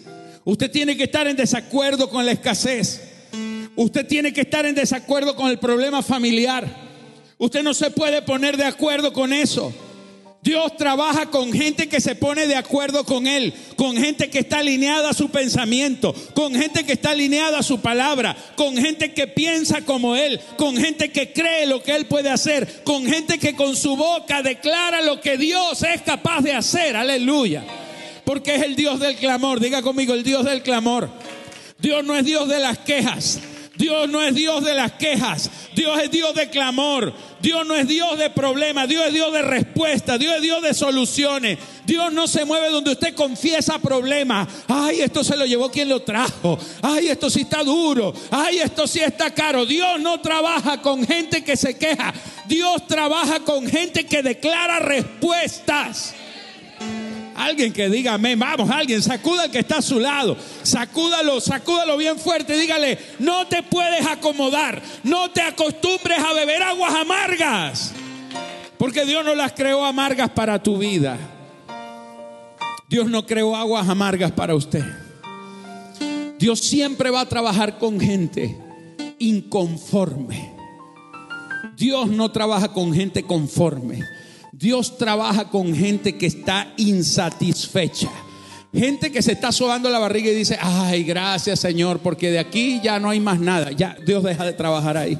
Usted 0.45 0.69
tiene 0.71 0.97
que 0.97 1.03
estar 1.03 1.27
en 1.27 1.37
desacuerdo 1.37 2.09
con 2.09 2.25
la 2.25 2.33
escasez. 2.33 3.01
Usted 3.75 4.05
tiene 4.05 4.33
que 4.33 4.41
estar 4.41 4.65
en 4.65 4.75
desacuerdo 4.75 5.35
con 5.35 5.49
el 5.49 5.57
problema 5.57 6.03
familiar. 6.03 6.67
Usted 7.37 7.63
no 7.63 7.73
se 7.73 7.91
puede 7.91 8.21
poner 8.21 8.57
de 8.57 8.65
acuerdo 8.65 9.13
con 9.13 9.31
eso. 9.31 9.73
Dios 10.41 10.75
trabaja 10.75 11.27
con 11.27 11.53
gente 11.53 11.87
que 11.87 12.01
se 12.01 12.15
pone 12.15 12.47
de 12.47 12.57
acuerdo 12.57 13.05
con 13.05 13.27
Él, 13.27 13.53
con 13.77 13.95
gente 13.95 14.29
que 14.29 14.39
está 14.39 14.59
alineada 14.59 15.11
a 15.11 15.13
su 15.13 15.29
pensamiento, 15.29 16.13
con 16.33 16.53
gente 16.53 16.85
que 16.85 16.93
está 16.93 17.11
alineada 17.11 17.59
a 17.59 17.63
su 17.63 17.79
palabra, 17.79 18.35
con 18.57 18.75
gente 18.75 19.13
que 19.13 19.27
piensa 19.27 19.83
como 19.83 20.17
Él, 20.17 20.41
con 20.57 20.75
gente 20.75 21.13
que 21.13 21.31
cree 21.31 21.65
lo 21.65 21.81
que 21.81 21.95
Él 21.95 22.07
puede 22.07 22.29
hacer, 22.29 22.83
con 22.83 23.05
gente 23.05 23.39
que 23.39 23.55
con 23.55 23.77
su 23.77 23.95
boca 23.95 24.43
declara 24.43 25.01
lo 25.01 25.21
que 25.21 25.37
Dios 25.37 25.81
es 25.83 26.01
capaz 26.01 26.41
de 26.41 26.51
hacer. 26.51 26.97
Aleluya 26.97 27.63
porque 28.25 28.55
es 28.55 28.61
el 28.63 28.75
Dios 28.75 28.99
del 28.99 29.15
clamor. 29.15 29.59
Diga 29.59 29.81
conmigo, 29.81 30.13
el 30.13 30.23
Dios 30.23 30.45
del 30.45 30.63
clamor. 30.63 31.09
Dios 31.79 32.03
no 32.03 32.15
es 32.15 32.25
Dios 32.25 32.47
de 32.47 32.59
las 32.59 32.77
quejas. 32.79 33.39
Dios 33.75 34.07
no 34.07 34.21
es 34.21 34.35
Dios 34.35 34.63
de 34.63 34.75
las 34.75 34.91
quejas. 34.93 35.49
Dios 35.75 35.99
es 36.01 36.11
Dios 36.11 36.35
de 36.35 36.49
clamor. 36.49 37.11
Dios 37.41 37.65
no 37.65 37.75
es 37.75 37.87
Dios 37.87 38.19
de 38.19 38.29
problemas. 38.29 38.87
Dios 38.87 39.07
es 39.07 39.13
Dios 39.13 39.33
de 39.33 39.41
respuesta. 39.41 40.17
Dios 40.17 40.35
es 40.35 40.41
Dios 40.43 40.61
de 40.61 40.73
soluciones. 40.75 41.57
Dios 41.85 42.13
no 42.13 42.27
se 42.27 42.45
mueve 42.45 42.69
donde 42.69 42.91
usted 42.91 43.15
confiesa 43.15 43.79
problemas. 43.79 44.47
Ay, 44.67 45.01
esto 45.01 45.23
se 45.23 45.35
lo 45.35 45.45
llevó 45.45 45.71
quien 45.71 45.89
lo 45.89 46.03
trajo. 46.03 46.59
Ay, 46.83 47.07
esto 47.07 47.29
sí 47.31 47.41
está 47.41 47.63
duro. 47.63 48.13
Ay, 48.29 48.59
esto 48.59 48.85
sí 48.85 48.99
está 48.99 49.33
caro. 49.33 49.65
Dios 49.65 49.99
no 49.99 50.21
trabaja 50.21 50.79
con 50.79 51.05
gente 51.05 51.43
que 51.43 51.57
se 51.57 51.75
queja. 51.75 52.13
Dios 52.45 52.85
trabaja 52.87 53.39
con 53.39 53.67
gente 53.67 54.05
que 54.05 54.21
declara 54.21 54.79
respuestas. 54.79 56.13
Alguien 57.43 57.73
que 57.73 57.89
diga 57.89 58.13
amén. 58.13 58.39
Vamos, 58.39 58.69
alguien, 58.69 59.01
sacuda 59.01 59.43
al 59.43 59.51
que 59.51 59.59
está 59.59 59.79
a 59.79 59.81
su 59.81 59.99
lado. 59.99 60.37
Sacúdalo, 60.63 61.41
sacúdalo 61.41 61.97
bien 61.97 62.17
fuerte. 62.17 62.55
Dígale, 62.55 62.97
no 63.19 63.47
te 63.47 63.61
puedes 63.63 64.05
acomodar. 64.07 64.81
No 65.03 65.29
te 65.31 65.41
acostumbres 65.41 66.19
a 66.19 66.31
beber 66.31 66.63
aguas 66.63 66.93
amargas. 66.93 67.93
Porque 68.77 69.05
Dios 69.05 69.25
no 69.25 69.35
las 69.35 69.51
creó 69.51 69.83
amargas 69.83 70.29
para 70.29 70.63
tu 70.63 70.77
vida. 70.77 71.17
Dios 72.87 73.09
no 73.09 73.25
creó 73.25 73.57
aguas 73.57 73.89
amargas 73.89 74.31
para 74.31 74.55
usted. 74.55 74.85
Dios 76.39 76.61
siempre 76.61 77.09
va 77.09 77.21
a 77.21 77.29
trabajar 77.29 77.77
con 77.77 77.99
gente 77.99 78.57
inconforme. 79.19 80.53
Dios 81.75 82.07
no 82.07 82.31
trabaja 82.31 82.71
con 82.71 82.93
gente 82.93 83.23
conforme. 83.23 84.01
Dios 84.53 84.99
trabaja 84.99 85.49
con 85.49 85.75
gente 85.75 86.15
que 86.15 86.27
está 86.27 86.71
insatisfecha. 86.77 88.11
Gente 88.71 89.11
que 89.11 89.23
se 89.23 89.31
está 89.31 89.51
sobando 89.51 89.89
la 89.89 89.97
barriga 89.97 90.29
y 90.29 90.35
dice, 90.35 90.57
ay, 90.61 91.03
gracias 91.03 91.59
Señor, 91.59 91.99
porque 91.99 92.29
de 92.29 92.37
aquí 92.37 92.79
ya 92.83 92.99
no 92.99 93.09
hay 93.09 93.19
más 93.19 93.39
nada. 93.39 93.71
Ya 93.71 93.97
Dios 94.05 94.23
deja 94.23 94.45
de 94.45 94.53
trabajar 94.53 94.95
ahí. 94.95 95.17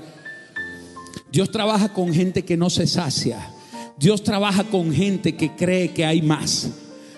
Dios 1.31 1.51
trabaja 1.51 1.89
con 1.89 2.13
gente 2.13 2.45
que 2.45 2.55
no 2.55 2.69
se 2.69 2.85
sacia. 2.85 3.49
Dios 3.97 4.23
trabaja 4.23 4.65
con 4.65 4.93
gente 4.93 5.35
que 5.35 5.55
cree 5.55 5.93
que 5.93 6.05
hay 6.05 6.21
más. 6.21 6.69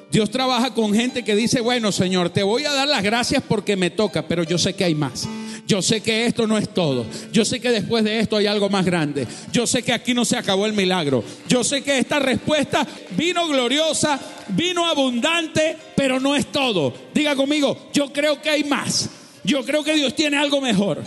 Dios 0.09 0.31
trabaja 0.31 0.73
con 0.73 0.93
gente 0.93 1.25
que 1.25 1.35
dice, 1.35 1.59
bueno 1.59 1.91
Señor, 1.91 2.29
te 2.29 2.43
voy 2.43 2.63
a 2.63 2.71
dar 2.71 2.87
las 2.87 3.03
gracias 3.03 3.43
porque 3.45 3.75
me 3.75 3.89
toca, 3.89 4.25
pero 4.25 4.43
yo 4.43 4.57
sé 4.57 4.73
que 4.73 4.85
hay 4.85 4.95
más. 4.95 5.27
Yo 5.67 5.81
sé 5.81 6.01
que 6.01 6.27
esto 6.27 6.45
no 6.45 6.57
es 6.57 6.73
todo. 6.73 7.05
Yo 7.31 7.43
sé 7.43 7.59
que 7.59 7.71
después 7.71 8.03
de 8.03 8.19
esto 8.19 8.37
hay 8.37 8.45
algo 8.45 8.69
más 8.69 8.85
grande. 8.85 9.27
Yo 9.51 9.65
sé 9.65 9.81
que 9.81 9.93
aquí 9.93 10.13
no 10.13 10.23
se 10.23 10.37
acabó 10.37 10.65
el 10.67 10.73
milagro. 10.73 11.23
Yo 11.47 11.63
sé 11.63 11.81
que 11.81 11.97
esta 11.97 12.19
respuesta 12.19 12.85
vino 13.17 13.47
gloriosa, 13.47 14.19
vino 14.49 14.85
abundante, 14.85 15.75
pero 15.95 16.19
no 16.19 16.35
es 16.35 16.51
todo. 16.51 16.93
Diga 17.13 17.35
conmigo, 17.35 17.89
yo 17.93 18.13
creo 18.13 18.39
que 18.41 18.51
hay 18.51 18.63
más. 18.63 19.09
Yo 19.43 19.65
creo 19.65 19.83
que 19.83 19.95
Dios 19.95 20.15
tiene 20.15 20.37
algo 20.37 20.61
mejor. 20.61 21.03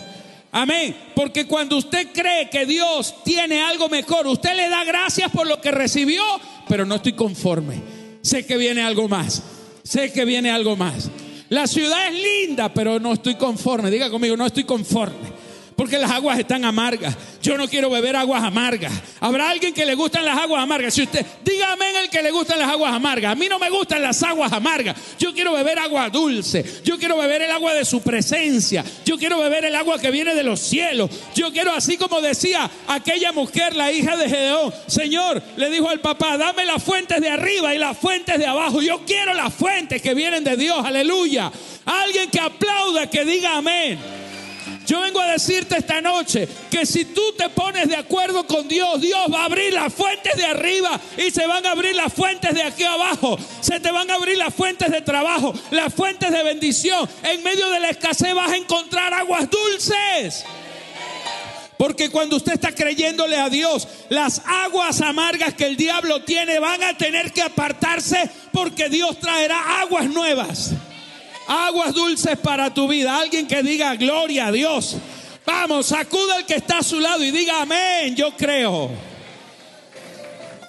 Amén. 0.50 0.96
Porque 1.14 1.46
cuando 1.46 1.76
usted 1.76 2.08
cree 2.12 2.50
que 2.50 2.66
Dios 2.66 3.14
tiene 3.24 3.62
algo 3.62 3.88
mejor, 3.88 4.26
usted 4.26 4.56
le 4.56 4.68
da 4.68 4.82
gracias 4.82 5.30
por 5.30 5.46
lo 5.46 5.60
que 5.60 5.70
recibió, 5.70 6.22
pero 6.68 6.84
no 6.84 6.96
estoy 6.96 7.12
conforme. 7.12 7.80
Sé 8.22 8.44
que 8.44 8.56
viene 8.56 8.82
algo 8.82 9.08
más. 9.08 9.42
Sé 9.84 10.12
que 10.12 10.24
viene 10.24 10.50
algo 10.50 10.76
más. 10.76 11.10
La 11.50 11.66
ciudad 11.66 12.08
es 12.08 12.22
linda, 12.22 12.72
pero 12.72 13.00
no 13.00 13.14
estoy 13.14 13.36
conforme. 13.36 13.90
Diga 13.90 14.10
conmigo, 14.10 14.36
no 14.36 14.46
estoy 14.46 14.64
conforme. 14.64 15.37
Porque 15.78 15.96
las 15.96 16.10
aguas 16.10 16.36
están 16.40 16.64
amargas. 16.64 17.16
Yo 17.40 17.56
no 17.56 17.68
quiero 17.68 17.88
beber 17.88 18.16
aguas 18.16 18.42
amargas. 18.42 18.92
Habrá 19.20 19.48
alguien 19.48 19.72
que 19.72 19.86
le 19.86 19.94
gustan 19.94 20.24
las 20.24 20.36
aguas 20.36 20.60
amargas. 20.60 20.92
Si 20.92 21.02
usted, 21.02 21.24
dígame 21.44 21.90
en 21.90 21.96
el 21.98 22.10
que 22.10 22.20
le 22.20 22.32
gustan 22.32 22.58
las 22.58 22.68
aguas 22.68 22.92
amargas. 22.92 23.30
A 23.30 23.34
mí 23.36 23.46
no 23.48 23.60
me 23.60 23.70
gustan 23.70 24.02
las 24.02 24.20
aguas 24.24 24.52
amargas. 24.52 24.96
Yo 25.20 25.32
quiero 25.32 25.52
beber 25.52 25.78
agua 25.78 26.10
dulce. 26.10 26.64
Yo 26.84 26.98
quiero 26.98 27.16
beber 27.16 27.42
el 27.42 27.52
agua 27.52 27.74
de 27.74 27.84
su 27.84 28.02
presencia. 28.02 28.84
Yo 29.06 29.16
quiero 29.18 29.38
beber 29.38 29.66
el 29.66 29.76
agua 29.76 30.00
que 30.00 30.10
viene 30.10 30.34
de 30.34 30.42
los 30.42 30.58
cielos. 30.58 31.10
Yo 31.36 31.52
quiero, 31.52 31.72
así 31.72 31.96
como 31.96 32.20
decía 32.20 32.68
aquella 32.88 33.30
mujer, 33.30 33.76
la 33.76 33.92
hija 33.92 34.16
de 34.16 34.28
Gedeón, 34.28 34.74
Señor, 34.88 35.40
le 35.56 35.70
dijo 35.70 35.88
al 35.88 36.00
papá, 36.00 36.36
dame 36.36 36.64
las 36.64 36.82
fuentes 36.82 37.20
de 37.20 37.30
arriba 37.30 37.72
y 37.72 37.78
las 37.78 37.96
fuentes 37.96 38.36
de 38.36 38.46
abajo. 38.46 38.82
Yo 38.82 39.02
quiero 39.06 39.32
las 39.32 39.54
fuentes 39.54 40.02
que 40.02 40.12
vienen 40.14 40.42
de 40.42 40.56
Dios. 40.56 40.84
Aleluya. 40.84 41.52
Alguien 41.84 42.30
que 42.30 42.40
aplauda, 42.40 43.08
que 43.08 43.24
diga 43.24 43.56
amén. 43.58 44.17
Yo 44.88 45.02
vengo 45.02 45.20
a 45.20 45.32
decirte 45.32 45.76
esta 45.76 46.00
noche 46.00 46.48
que 46.70 46.86
si 46.86 47.04
tú 47.04 47.20
te 47.36 47.50
pones 47.50 47.88
de 47.88 47.96
acuerdo 47.96 48.46
con 48.46 48.66
Dios, 48.66 49.02
Dios 49.02 49.20
va 49.30 49.42
a 49.42 49.44
abrir 49.44 49.74
las 49.74 49.92
fuentes 49.92 50.34
de 50.34 50.46
arriba 50.46 50.98
y 51.18 51.30
se 51.30 51.46
van 51.46 51.66
a 51.66 51.72
abrir 51.72 51.94
las 51.94 52.10
fuentes 52.10 52.54
de 52.54 52.62
aquí 52.62 52.84
abajo. 52.84 53.38
Se 53.60 53.80
te 53.80 53.90
van 53.90 54.10
a 54.10 54.14
abrir 54.14 54.38
las 54.38 54.54
fuentes 54.54 54.90
de 54.90 55.02
trabajo, 55.02 55.52
las 55.72 55.92
fuentes 55.92 56.30
de 56.32 56.42
bendición. 56.42 57.06
En 57.22 57.42
medio 57.42 57.68
de 57.68 57.80
la 57.80 57.90
escasez 57.90 58.34
vas 58.34 58.50
a 58.50 58.56
encontrar 58.56 59.12
aguas 59.12 59.50
dulces. 59.50 60.46
Porque 61.76 62.08
cuando 62.08 62.36
usted 62.36 62.54
está 62.54 62.74
creyéndole 62.74 63.36
a 63.36 63.50
Dios, 63.50 63.86
las 64.08 64.40
aguas 64.46 65.02
amargas 65.02 65.52
que 65.52 65.66
el 65.66 65.76
diablo 65.76 66.22
tiene 66.22 66.60
van 66.60 66.82
a 66.82 66.96
tener 66.96 67.34
que 67.34 67.42
apartarse 67.42 68.30
porque 68.52 68.88
Dios 68.88 69.20
traerá 69.20 69.82
aguas 69.82 70.06
nuevas 70.06 70.72
aguas 71.48 71.94
dulces 71.94 72.38
para 72.38 72.72
tu 72.72 72.86
vida. 72.86 73.18
Alguien 73.18 73.48
que 73.48 73.62
diga 73.62 73.96
gloria 73.96 74.48
a 74.48 74.52
Dios. 74.52 74.96
Vamos, 75.44 75.86
sacuda 75.86 76.38
el 76.38 76.44
que 76.44 76.56
está 76.56 76.78
a 76.78 76.82
su 76.82 77.00
lado 77.00 77.24
y 77.24 77.30
diga 77.30 77.62
amén, 77.62 78.14
yo 78.14 78.36
creo. 78.36 78.90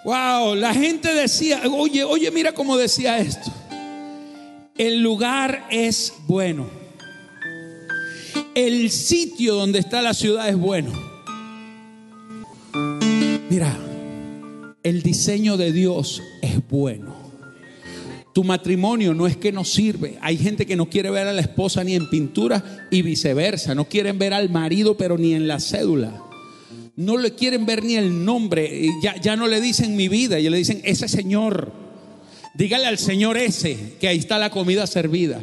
Wow, 0.05 0.55
la 0.55 0.73
gente 0.73 1.13
decía, 1.13 1.61
oye, 1.69 2.05
oye, 2.05 2.31
mira 2.31 2.53
cómo 2.53 2.77
decía 2.77 3.19
esto. 3.19 3.51
El 4.77 5.01
lugar 5.01 5.67
es 5.69 6.13
bueno. 6.25 6.69
El 8.55 8.89
sitio 8.89 9.55
donde 9.55 9.79
está 9.79 10.01
la 10.01 10.13
ciudad 10.13 10.47
es 10.47 10.57
bueno. 10.57 10.93
Mira, 13.49 13.77
el 14.81 15.03
diseño 15.03 15.57
de 15.57 15.73
Dios 15.73 16.23
es 16.41 16.65
bueno. 16.69 17.18
Tu 18.33 18.43
matrimonio 18.43 19.13
no 19.13 19.27
es 19.27 19.37
que 19.37 19.51
no 19.51 19.63
sirve. 19.63 20.17
Hay 20.21 20.37
gente 20.37 20.65
que 20.65 20.75
no 20.75 20.89
quiere 20.89 21.09
ver 21.09 21.27
a 21.27 21.33
la 21.33 21.41
esposa 21.41 21.83
ni 21.83 21.95
en 21.95 22.09
pintura 22.09 22.87
y 22.91 23.01
viceversa. 23.01 23.73
No 23.73 23.85
quieren 23.85 24.19
ver 24.19 24.33
al 24.33 24.49
marido, 24.49 24.95
pero 24.97 25.17
ni 25.17 25.33
en 25.33 25.47
la 25.47 25.59
cédula. 25.59 26.23
No 26.95 27.17
le 27.17 27.33
quieren 27.33 27.65
ver 27.65 27.83
ni 27.83 27.95
el 27.95 28.23
nombre. 28.23 28.87
Ya, 29.01 29.15
ya 29.19 29.35
no 29.35 29.47
le 29.47 29.61
dicen 29.61 29.95
mi 29.95 30.07
vida, 30.07 30.39
ya 30.39 30.49
le 30.49 30.57
dicen 30.57 30.81
ese 30.83 31.07
señor. 31.07 31.71
Dígale 32.53 32.87
al 32.87 32.97
señor 32.97 33.37
ese 33.37 33.95
que 33.99 34.07
ahí 34.07 34.17
está 34.17 34.37
la 34.37 34.49
comida 34.49 34.85
servida. 34.85 35.41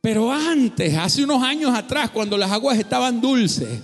Pero 0.00 0.32
antes, 0.32 0.96
hace 0.96 1.24
unos 1.24 1.42
años 1.42 1.74
atrás, 1.74 2.10
cuando 2.10 2.36
las 2.36 2.50
aguas 2.50 2.78
estaban 2.78 3.20
dulces, 3.20 3.80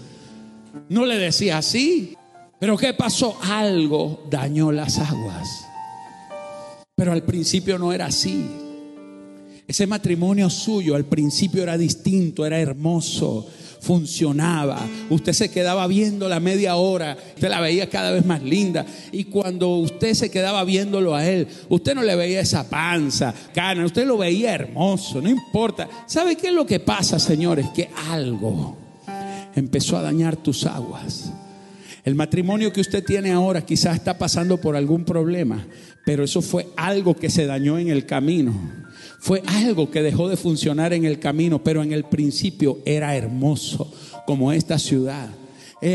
no 0.89 1.07
le 1.07 1.17
decía 1.17 1.59
así. 1.59 2.15
Pero 2.59 2.77
¿qué 2.77 2.93
pasó? 2.93 3.39
Algo 3.43 4.27
dañó 4.31 4.71
las 4.71 4.99
aguas. 4.99 5.70
Pero 7.01 7.13
al 7.13 7.23
principio 7.23 7.79
no 7.79 7.95
era 7.95 8.05
así. 8.05 8.45
Ese 9.67 9.87
matrimonio 9.87 10.51
suyo 10.51 10.95
al 10.95 11.07
principio 11.07 11.63
era 11.63 11.79
distinto, 11.79 12.45
era 12.45 12.61
hermoso, 12.61 13.49
funcionaba. 13.81 14.87
Usted 15.09 15.33
se 15.33 15.51
quedaba 15.51 15.87
viendo 15.87 16.29
la 16.29 16.41
media 16.41 16.77
hora, 16.77 17.17
usted 17.35 17.49
la 17.49 17.63
veía 17.63 17.89
cada 17.89 18.11
vez 18.11 18.27
más 18.27 18.43
linda. 18.43 18.85
Y 19.13 19.25
cuando 19.25 19.77
usted 19.77 20.13
se 20.13 20.31
quedaba 20.31 20.63
viéndolo 20.65 21.15
a 21.15 21.27
él, 21.27 21.49
usted 21.71 21.95
no 21.95 22.03
le 22.03 22.15
veía 22.17 22.41
esa 22.43 22.69
panza, 22.69 23.33
cana, 23.55 23.87
usted 23.87 24.07
lo 24.07 24.19
veía 24.19 24.53
hermoso, 24.53 25.23
no 25.23 25.31
importa. 25.31 25.89
¿Sabe 26.05 26.37
qué 26.37 26.49
es 26.49 26.53
lo 26.53 26.67
que 26.67 26.81
pasa, 26.81 27.19
señores? 27.19 27.67
Que 27.75 27.89
algo 28.11 28.77
empezó 29.55 29.97
a 29.97 30.03
dañar 30.03 30.37
tus 30.37 30.67
aguas. 30.67 31.33
El 32.05 32.15
matrimonio 32.15 32.73
que 32.73 32.81
usted 32.81 33.05
tiene 33.05 33.31
ahora 33.31 33.65
quizás 33.65 33.97
está 33.97 34.17
pasando 34.17 34.59
por 34.59 34.77
algún 34.77 35.05
problema, 35.05 35.67
pero 36.05 36.25
eso 36.25 36.41
fue 36.41 36.67
algo 36.77 37.15
que 37.15 37.31
se 37.31 37.47
dañó 37.47 37.79
en 37.79 37.89
el 37.89 38.07
camino. 38.07 38.55
Fue 39.19 39.43
algo 39.47 39.91
que 39.91 40.03
dejó 40.03 40.29
de 40.29 40.37
funcionar 40.37 40.95
en 40.95 41.05
el 41.05 41.19
camino, 41.19 41.63
pero 41.63 41.83
en 41.83 41.93
el 41.93 42.05
principio 42.05 42.79
era 42.87 43.15
hermoso, 43.17 43.93
como 44.27 44.53
esta 44.53 44.79
ciudad. 44.79 45.29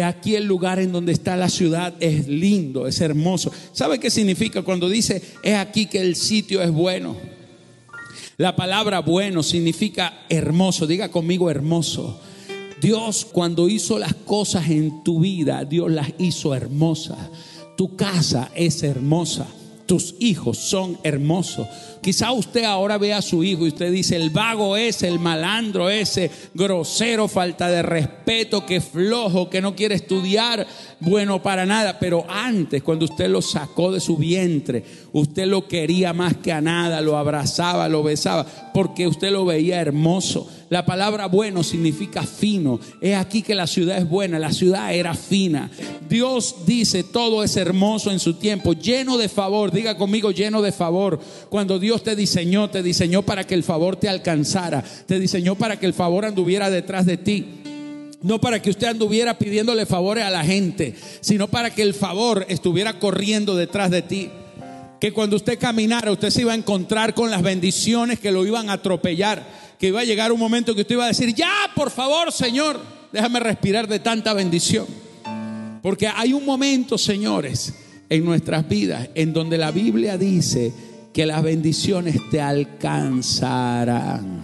aquí 0.04 0.36
el 0.36 0.46
lugar 0.46 0.80
en 0.80 0.92
donde 0.92 1.12
está 1.12 1.36
la 1.36 1.50
ciudad 1.50 1.96
es 2.00 2.28
lindo, 2.28 2.88
es 2.88 3.02
hermoso. 3.02 3.52
¿Sabe 3.74 4.00
qué 4.00 4.12
significa 4.12 4.62
cuando 4.62 4.88
dice, 4.90 5.22
es 5.42 5.56
aquí 5.56 5.88
que 5.88 6.02
el 6.02 6.16
sitio 6.16 6.62
es 6.62 6.72
bueno? 6.72 7.16
La 8.38 8.56
palabra 8.56 9.00
bueno 9.00 9.44
significa 9.44 10.26
hermoso. 10.30 10.86
Diga 10.86 11.10
conmigo 11.10 11.50
hermoso. 11.50 12.22
Dios 12.82 13.26
cuando 13.32 13.70
hizo 13.70 13.98
las 13.98 14.14
cosas 14.14 14.70
en 14.70 15.04
tu 15.04 15.22
vida, 15.22 15.64
Dios 15.66 15.92
las 15.92 16.10
hizo 16.18 16.54
hermosas. 16.54 17.18
Tu 17.78 17.96
casa 17.96 18.52
es 18.56 18.84
hermosa. 18.84 19.48
Tus 19.86 20.16
hijos 20.20 20.58
son 20.58 20.98
hermosos. 21.04 21.68
Quizá 22.06 22.32
usted 22.34 22.66
ahora 22.66 23.00
ve 23.00 23.14
a 23.14 23.22
su 23.24 23.44
hijo 23.44 23.66
y 23.66 23.70
usted 23.70 23.92
dice, 23.92 24.16
el 24.16 24.30
vago 24.30 24.78
es, 24.78 25.02
el 25.02 25.18
malandro 25.18 25.90
ese, 25.90 26.30
grosero, 26.54 27.28
falta 27.28 27.68
de 27.68 27.82
respeto, 27.82 28.64
que 28.64 28.80
flojo, 28.80 29.50
que 29.50 29.60
no 29.60 29.76
quiere 29.76 29.96
estudiar, 29.96 30.68
bueno 31.00 31.42
para 31.42 31.66
nada. 31.66 31.98
Pero 31.98 32.24
antes, 32.30 32.84
cuando 32.84 33.06
usted 33.06 33.28
lo 33.28 33.42
sacó 33.42 33.92
de 33.92 34.00
su 34.00 34.18
vientre, 34.18 34.84
usted 35.14 35.48
lo 35.48 35.68
quería 35.68 36.14
más 36.14 36.38
que 36.38 36.52
a 36.52 36.62
nada, 36.62 37.02
lo 37.02 37.18
abrazaba, 37.18 37.90
lo 37.90 38.04
besaba, 38.04 38.46
porque 38.72 39.08
usted 39.08 39.32
lo 39.32 39.44
veía 39.44 39.82
hermoso. 39.82 40.48
La 40.70 40.86
palabra 40.86 41.28
bueno 41.28 41.64
significa 41.64 42.24
fino. 42.24 42.80
Es 43.00 43.16
aquí 43.16 43.44
que 43.44 43.54
la 43.54 43.68
ciudad 43.68 43.98
es 43.98 44.10
buena, 44.10 44.40
la 44.40 44.52
ciudad 44.52 44.94
era 44.94 45.14
fina. 45.14 45.70
Dios 46.10 46.56
dice, 46.66 47.04
todo 47.04 47.44
es 47.44 47.56
hermoso 47.56 48.12
en 48.12 48.20
su 48.20 48.34
tiempo, 48.34 48.74
lleno 48.74 49.18
de 49.18 49.30
favor. 49.30 49.72
Diga 49.72 49.96
conmigo, 49.96 50.32
lleno 50.32 50.62
de 50.62 50.72
favor. 50.72 51.20
Cuando 51.50 51.78
Dios 51.78 51.95
te 52.04 52.16
diseñó, 52.16 52.70
te 52.70 52.84
diseñó 52.84 53.22
para 53.22 53.46
que 53.46 53.56
el 53.56 53.64
favor 53.64 53.96
te 53.96 54.10
alcanzara, 54.10 54.84
te 55.06 55.20
diseñó 55.20 55.56
para 55.56 55.80
que 55.80 55.86
el 55.86 55.94
favor 55.94 56.26
anduviera 56.26 56.70
detrás 56.70 57.06
de 57.06 57.18
ti. 57.18 57.46
No 58.22 58.42
para 58.42 58.62
que 58.62 58.72
usted 58.72 58.88
anduviera 58.88 59.38
pidiéndole 59.38 59.86
favores 59.86 60.24
a 60.24 60.32
la 60.32 60.44
gente, 60.44 60.96
sino 61.22 61.48
para 61.48 61.70
que 61.70 61.84
el 61.84 61.94
favor 61.94 62.46
estuviera 62.50 62.98
corriendo 62.98 63.56
detrás 63.56 63.92
de 63.92 64.02
ti. 64.02 64.30
Que 65.00 65.12
cuando 65.12 65.36
usted 65.36 65.60
caminara, 65.60 66.12
usted 66.12 66.32
se 66.32 66.42
iba 66.42 66.54
a 66.54 66.56
encontrar 66.56 67.14
con 67.14 67.30
las 67.30 67.44
bendiciones 67.44 68.20
que 68.20 68.32
lo 68.32 68.46
iban 68.46 68.70
a 68.70 68.74
atropellar. 68.74 69.46
Que 69.78 69.90
iba 69.90 70.00
a 70.00 70.06
llegar 70.06 70.32
un 70.32 70.40
momento 70.40 70.74
que 70.74 70.82
usted 70.82 70.96
iba 70.96 71.06
a 71.06 71.10
decir, 71.10 71.36
ya, 71.36 71.52
por 71.76 71.92
favor, 71.92 72.32
Señor, 72.32 72.80
déjame 73.12 73.40
respirar 73.40 73.88
de 73.88 74.00
tanta 74.00 74.34
bendición. 74.34 74.88
Porque 75.84 76.08
hay 76.08 76.34
un 76.34 76.46
momento, 76.46 76.98
señores, 76.98 77.74
en 78.10 78.26
nuestras 78.26 78.68
vidas 78.68 79.10
en 79.16 79.34
donde 79.34 79.58
la 79.58 79.72
Biblia 79.72 80.18
dice 80.18 80.74
que 81.16 81.26
las 81.26 81.42
bendiciones 81.42 82.18
te 82.30 82.42
alcanzarán. 82.42 84.44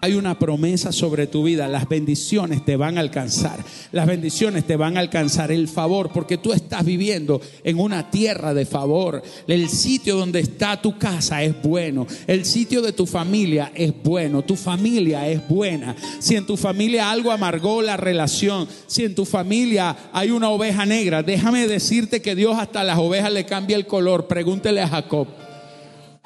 Hay 0.00 0.14
una 0.14 0.36
promesa 0.36 0.90
sobre 0.90 1.28
tu 1.28 1.44
vida. 1.44 1.68
Las 1.68 1.88
bendiciones 1.88 2.64
te 2.64 2.74
van 2.74 2.98
a 2.98 3.00
alcanzar. 3.00 3.64
Las 3.92 4.08
bendiciones 4.08 4.66
te 4.66 4.74
van 4.74 4.96
a 4.96 5.00
alcanzar 5.00 5.52
el 5.52 5.68
favor 5.68 6.10
porque 6.12 6.36
tú 6.36 6.52
estás 6.52 6.84
viviendo 6.84 7.40
en 7.62 7.78
una 7.78 8.10
tierra 8.10 8.54
de 8.54 8.66
favor. 8.66 9.22
El 9.46 9.68
sitio 9.68 10.16
donde 10.16 10.40
está 10.40 10.82
tu 10.82 10.98
casa 10.98 11.44
es 11.44 11.54
bueno. 11.62 12.08
El 12.26 12.44
sitio 12.44 12.82
de 12.82 12.92
tu 12.92 13.06
familia 13.06 13.70
es 13.72 13.92
bueno. 14.02 14.42
Tu 14.42 14.56
familia 14.56 15.28
es 15.28 15.46
buena. 15.46 15.94
Si 16.18 16.34
en 16.34 16.44
tu 16.44 16.56
familia 16.56 17.08
algo 17.08 17.30
amargó 17.30 17.82
la 17.82 17.96
relación, 17.96 18.66
si 18.88 19.04
en 19.04 19.14
tu 19.14 19.24
familia 19.24 19.96
hay 20.12 20.32
una 20.32 20.50
oveja 20.50 20.84
negra, 20.86 21.22
déjame 21.22 21.68
decirte 21.68 22.20
que 22.20 22.34
Dios 22.34 22.58
hasta 22.58 22.82
las 22.82 22.98
ovejas 22.98 23.32
le 23.32 23.46
cambia 23.46 23.76
el 23.76 23.86
color. 23.86 24.26
Pregúntele 24.26 24.80
a 24.80 24.88
Jacob. 24.88 25.28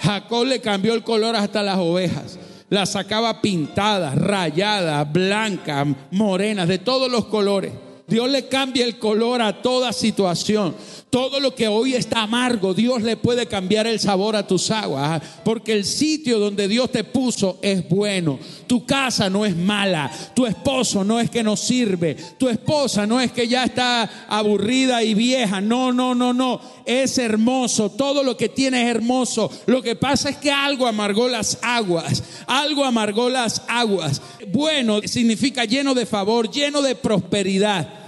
Jacob 0.03 0.45
le 0.47 0.61
cambió 0.61 0.95
el 0.95 1.05
color 1.05 1.37
hasta 1.37 1.63
las 1.63 1.79
ovejas 1.79 2.39
las 2.73 2.93
sacaba 2.93 3.43
pintadas, 3.43 4.15
rayadas, 4.15 5.13
blancas, 5.13 5.89
morenas, 6.11 6.67
de 6.67 6.79
todos 6.79 7.13
los 7.13 7.27
colores. 7.27 7.71
Dios 8.13 8.29
le 8.31 8.47
cambia 8.47 8.85
el 8.85 8.99
color 8.99 9.41
a 9.41 9.63
toda 9.63 9.91
situación. 9.91 10.75
Todo 11.09 11.41
lo 11.41 11.55
que 11.55 11.69
hoy 11.69 11.95
está 11.95 12.23
amargo, 12.23 12.75
Dios 12.75 13.03
le 13.03 13.17
puede 13.17 13.47
cambiar 13.47 13.87
el 13.87 14.01
sabor 14.01 14.37
a 14.37 14.47
tus 14.47 14.71
aguas. 14.71 15.23
Porque 15.45 15.73
el 15.73 15.87
sitio 15.87 16.39
donde 16.39 16.69
Dios 16.69 16.93
te 16.93 17.05
puso 17.05 17.59
es 17.63 17.89
bueno. 17.89 18.39
Tu 18.67 18.85
casa 18.85 19.31
no 19.31 19.47
es 19.47 19.57
mala. 19.57 20.11
Tu 20.35 20.47
esposo 20.47 21.05
no 21.05 21.21
es 21.21 21.31
que 21.31 21.43
no 21.43 21.57
sirve. 21.57 22.15
Tu 22.39 22.51
esposa 22.51 23.07
no 23.07 23.19
es 23.19 23.33
que 23.33 23.49
ya 23.49 23.65
está 23.65 24.27
aburrida 24.29 25.03
y 25.03 25.15
vieja. 25.15 25.63
No, 25.63 25.91
no, 25.91 26.15
no, 26.15 26.35
no. 26.35 26.61
Es 26.85 27.17
hermoso. 27.17 27.91
Todo 27.91 28.23
lo 28.23 28.37
que 28.37 28.51
tiene 28.51 28.83
es 28.83 28.89
hermoso. 28.89 29.51
Lo 29.67 29.83
que 29.83 29.97
pasa 29.97 30.29
es 30.29 30.37
que 30.37 30.51
algo 30.51 30.87
amargó 30.87 31.29
las 31.29 31.59
aguas. 31.63 32.23
Algo 32.47 32.85
amargó 32.85 33.31
las 33.31 33.63
aguas. 33.69 34.21
bueno 34.49 35.01
significa 35.05 35.65
lleno 35.65 35.95
de 35.95 36.05
favor, 36.05 36.51
lleno 36.51 36.83
de 36.83 36.95
prosperidad, 36.95 38.02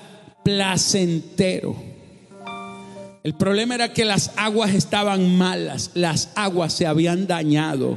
placentero. 0.44 1.74
El 3.24 3.34
problema 3.34 3.74
era 3.74 3.92
que 3.94 4.04
las 4.04 4.32
aguas 4.36 4.74
estaban 4.74 5.36
malas, 5.36 5.92
las 5.94 6.28
aguas 6.34 6.74
se 6.74 6.86
habían 6.86 7.26
dañado. 7.26 7.96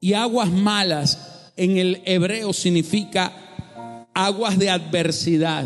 Y 0.00 0.12
aguas 0.12 0.50
malas 0.50 1.52
en 1.56 1.78
el 1.78 2.02
hebreo 2.04 2.52
significa 2.52 3.32
aguas 4.14 4.58
de 4.58 4.68
adversidad, 4.68 5.64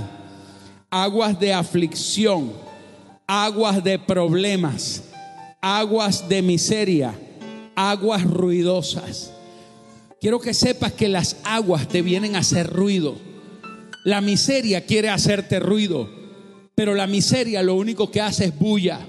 aguas 0.91 1.41
de 1.41 1.53
aflicción, 1.53 2.53
aguas 3.27 3.83
de 3.83 3.99
problemas, 3.99 5.03
aguas 5.61 6.29
de 6.29 6.43
miseria, 6.43 7.19
aguas 7.75 8.23
ruidosas. 8.23 9.33
Quiero 10.21 10.41
que 10.41 10.55
sepas 10.55 10.93
que 10.93 11.09
las 11.09 11.37
aguas 11.45 11.89
te 11.89 12.01
vienen 12.01 12.37
a 12.37 12.41
hacer 12.41 12.69
ruido. 12.69 13.34
La 14.05 14.21
miseria 14.21 14.85
quiere 14.85 15.09
hacerte 15.09 15.59
ruido, 15.59 16.11
pero 16.75 16.95
la 16.95 17.07
miseria 17.07 17.63
lo 17.63 17.75
único 17.75 18.11
que 18.11 18.21
hace 18.21 18.45
es 18.45 18.59
bulla. 18.59 19.01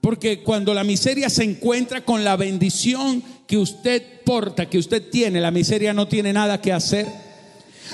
Porque 0.00 0.42
cuando 0.42 0.72
la 0.72 0.84
miseria 0.84 1.28
se 1.28 1.44
encuentra 1.44 2.02
con 2.02 2.24
la 2.24 2.36
bendición 2.36 3.22
que 3.46 3.58
usted 3.58 4.02
porta, 4.24 4.70
que 4.70 4.78
usted 4.78 5.10
tiene, 5.10 5.40
la 5.40 5.50
miseria 5.50 5.92
no 5.92 6.08
tiene 6.08 6.32
nada 6.32 6.62
que 6.62 6.72
hacer. 6.72 7.06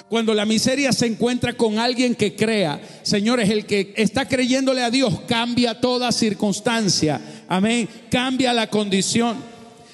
Cuando 0.09 0.33
la 0.33 0.47
miseria 0.47 0.93
se 0.93 1.07
encuentra 1.07 1.55
con 1.55 1.81
alguien 1.81 2.15
que 2.15 2.37
crea, 2.37 2.81
señores, 3.03 3.51
el 3.51 3.67
que 3.67 3.93
está 3.97 4.29
creyéndole 4.29 4.83
a 4.83 4.91
Dios 4.91 5.23
cambia 5.27 5.81
toda 5.81 6.13
circunstancia. 6.13 7.21
Amén. 7.49 7.89
Cambia 8.11 8.53
la 8.53 8.69
condición. 8.71 9.37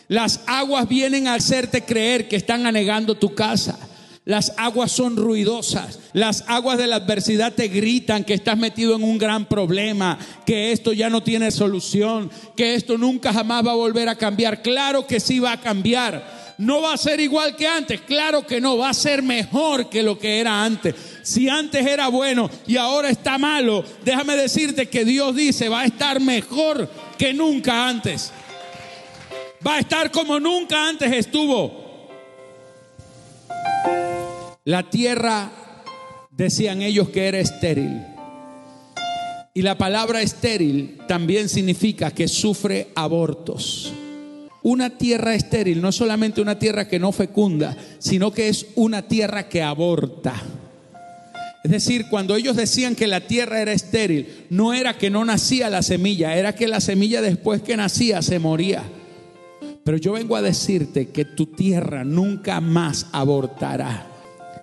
Las 0.09 0.41
aguas 0.47 0.88
vienen 0.88 1.27
a 1.27 1.35
hacerte 1.35 1.83
creer 1.83 2.29
que 2.29 2.37
están 2.37 2.67
anegando 2.67 3.14
tu 3.14 3.35
casa. 3.35 3.88
Las 4.29 4.53
aguas 4.59 4.93
son 4.93 5.17
ruidosas. 5.17 6.01
Las 6.12 6.45
aguas 6.49 6.77
de 6.77 6.87
la 6.87 6.97
adversidad 6.97 7.55
te 7.55 7.69
gritan 7.69 8.25
que 8.25 8.35
estás 8.35 8.59
metido 8.59 8.95
en 8.95 9.03
un 9.03 9.17
gran 9.17 9.47
problema, 9.47 10.19
que 10.45 10.71
esto 10.71 10.93
ya 10.93 11.09
no 11.09 11.23
tiene 11.23 11.51
solución, 11.51 12.31
que 12.55 12.75
esto 12.75 12.99
nunca 12.99 13.33
jamás 13.33 13.67
va 13.67 13.71
a 13.71 13.77
volver 13.77 14.07
a 14.07 14.17
cambiar. 14.17 14.61
Claro 14.61 15.07
que 15.07 15.19
sí 15.19 15.38
va 15.38 15.53
a 15.53 15.61
cambiar 15.62 16.37
no 16.59 16.83
va 16.83 16.93
a 16.93 16.99
ser 16.99 17.21
igual 17.21 17.57
que 17.57 17.67
antes. 17.67 18.01
Claro 18.01 18.45
que 18.45 18.61
no, 18.61 18.77
va 18.77 18.91
a 18.91 18.95
ser 18.95 19.23
mejor 19.23 19.88
que 19.88 20.03
lo 20.03 20.19
que 20.19 20.41
era 20.41 20.62
antes. 20.62 20.95
Si 21.23 21.49
antes 21.49 21.87
era 21.87 22.09
bueno 22.09 22.51
y 22.67 22.77
ahora 22.77 23.09
está 23.09 23.38
malo, 23.38 23.85
déjame 24.05 24.37
decirte 24.37 24.88
que 24.88 25.05
Dios 25.05 25.37
dice, 25.37 25.69
va 25.69 25.83
a 25.83 25.87
estar 25.87 26.21
mejor 26.21 26.91
que 27.17 27.33
nunca 27.33 27.88
antes. 27.88 28.33
Va 29.67 29.77
a 29.77 29.79
estar 29.79 30.11
como 30.11 30.38
nunca 30.38 30.87
antes 30.87 31.11
estuvo. 31.12 31.88
La 34.68 34.90
tierra, 34.90 35.50
decían 36.31 36.83
ellos 36.83 37.09
que 37.09 37.26
era 37.26 37.38
estéril. 37.38 38.02
Y 39.54 39.62
la 39.62 39.78
palabra 39.78 40.20
estéril 40.20 40.98
también 41.09 41.48
significa 41.48 42.11
que 42.11 42.28
sufre 42.28 42.88
abortos. 42.94 43.90
Una 44.62 44.90
tierra 44.90 45.35
estéril 45.35 45.81
no 45.81 45.88
es 45.88 45.94
solamente 45.94 46.42
una 46.42 46.59
tierra 46.59 46.87
que 46.87 46.98
no 46.98 47.12
fecunda, 47.12 47.78
sino 47.98 48.31
que 48.31 48.50
es 48.50 48.66
una 48.74 49.09
tierra 49.09 49.48
que 49.48 49.62
aborta. 49.62 50.35
Es 51.64 51.70
decir, 51.70 52.04
cuando 52.11 52.37
ellos 52.37 52.54
decían 52.54 52.94
que 52.94 53.07
la 53.07 53.22
tierra 53.22 53.62
era 53.62 53.72
estéril, 53.72 54.48
no 54.50 54.74
era 54.74 54.98
que 54.98 55.09
no 55.09 55.24
nacía 55.24 55.70
la 55.70 55.81
semilla, 55.81 56.37
era 56.37 56.54
que 56.54 56.68
la 56.68 56.83
semilla 56.83 57.22
después 57.22 57.62
que 57.62 57.74
nacía 57.74 58.20
se 58.20 58.38
moría. 58.38 58.83
Pero 59.83 59.96
yo 59.96 60.12
vengo 60.12 60.37
a 60.37 60.42
decirte 60.42 61.09
que 61.09 61.24
tu 61.24 61.46
tierra 61.46 62.04
nunca 62.04 62.61
más 62.61 63.07
abortará. 63.12 64.17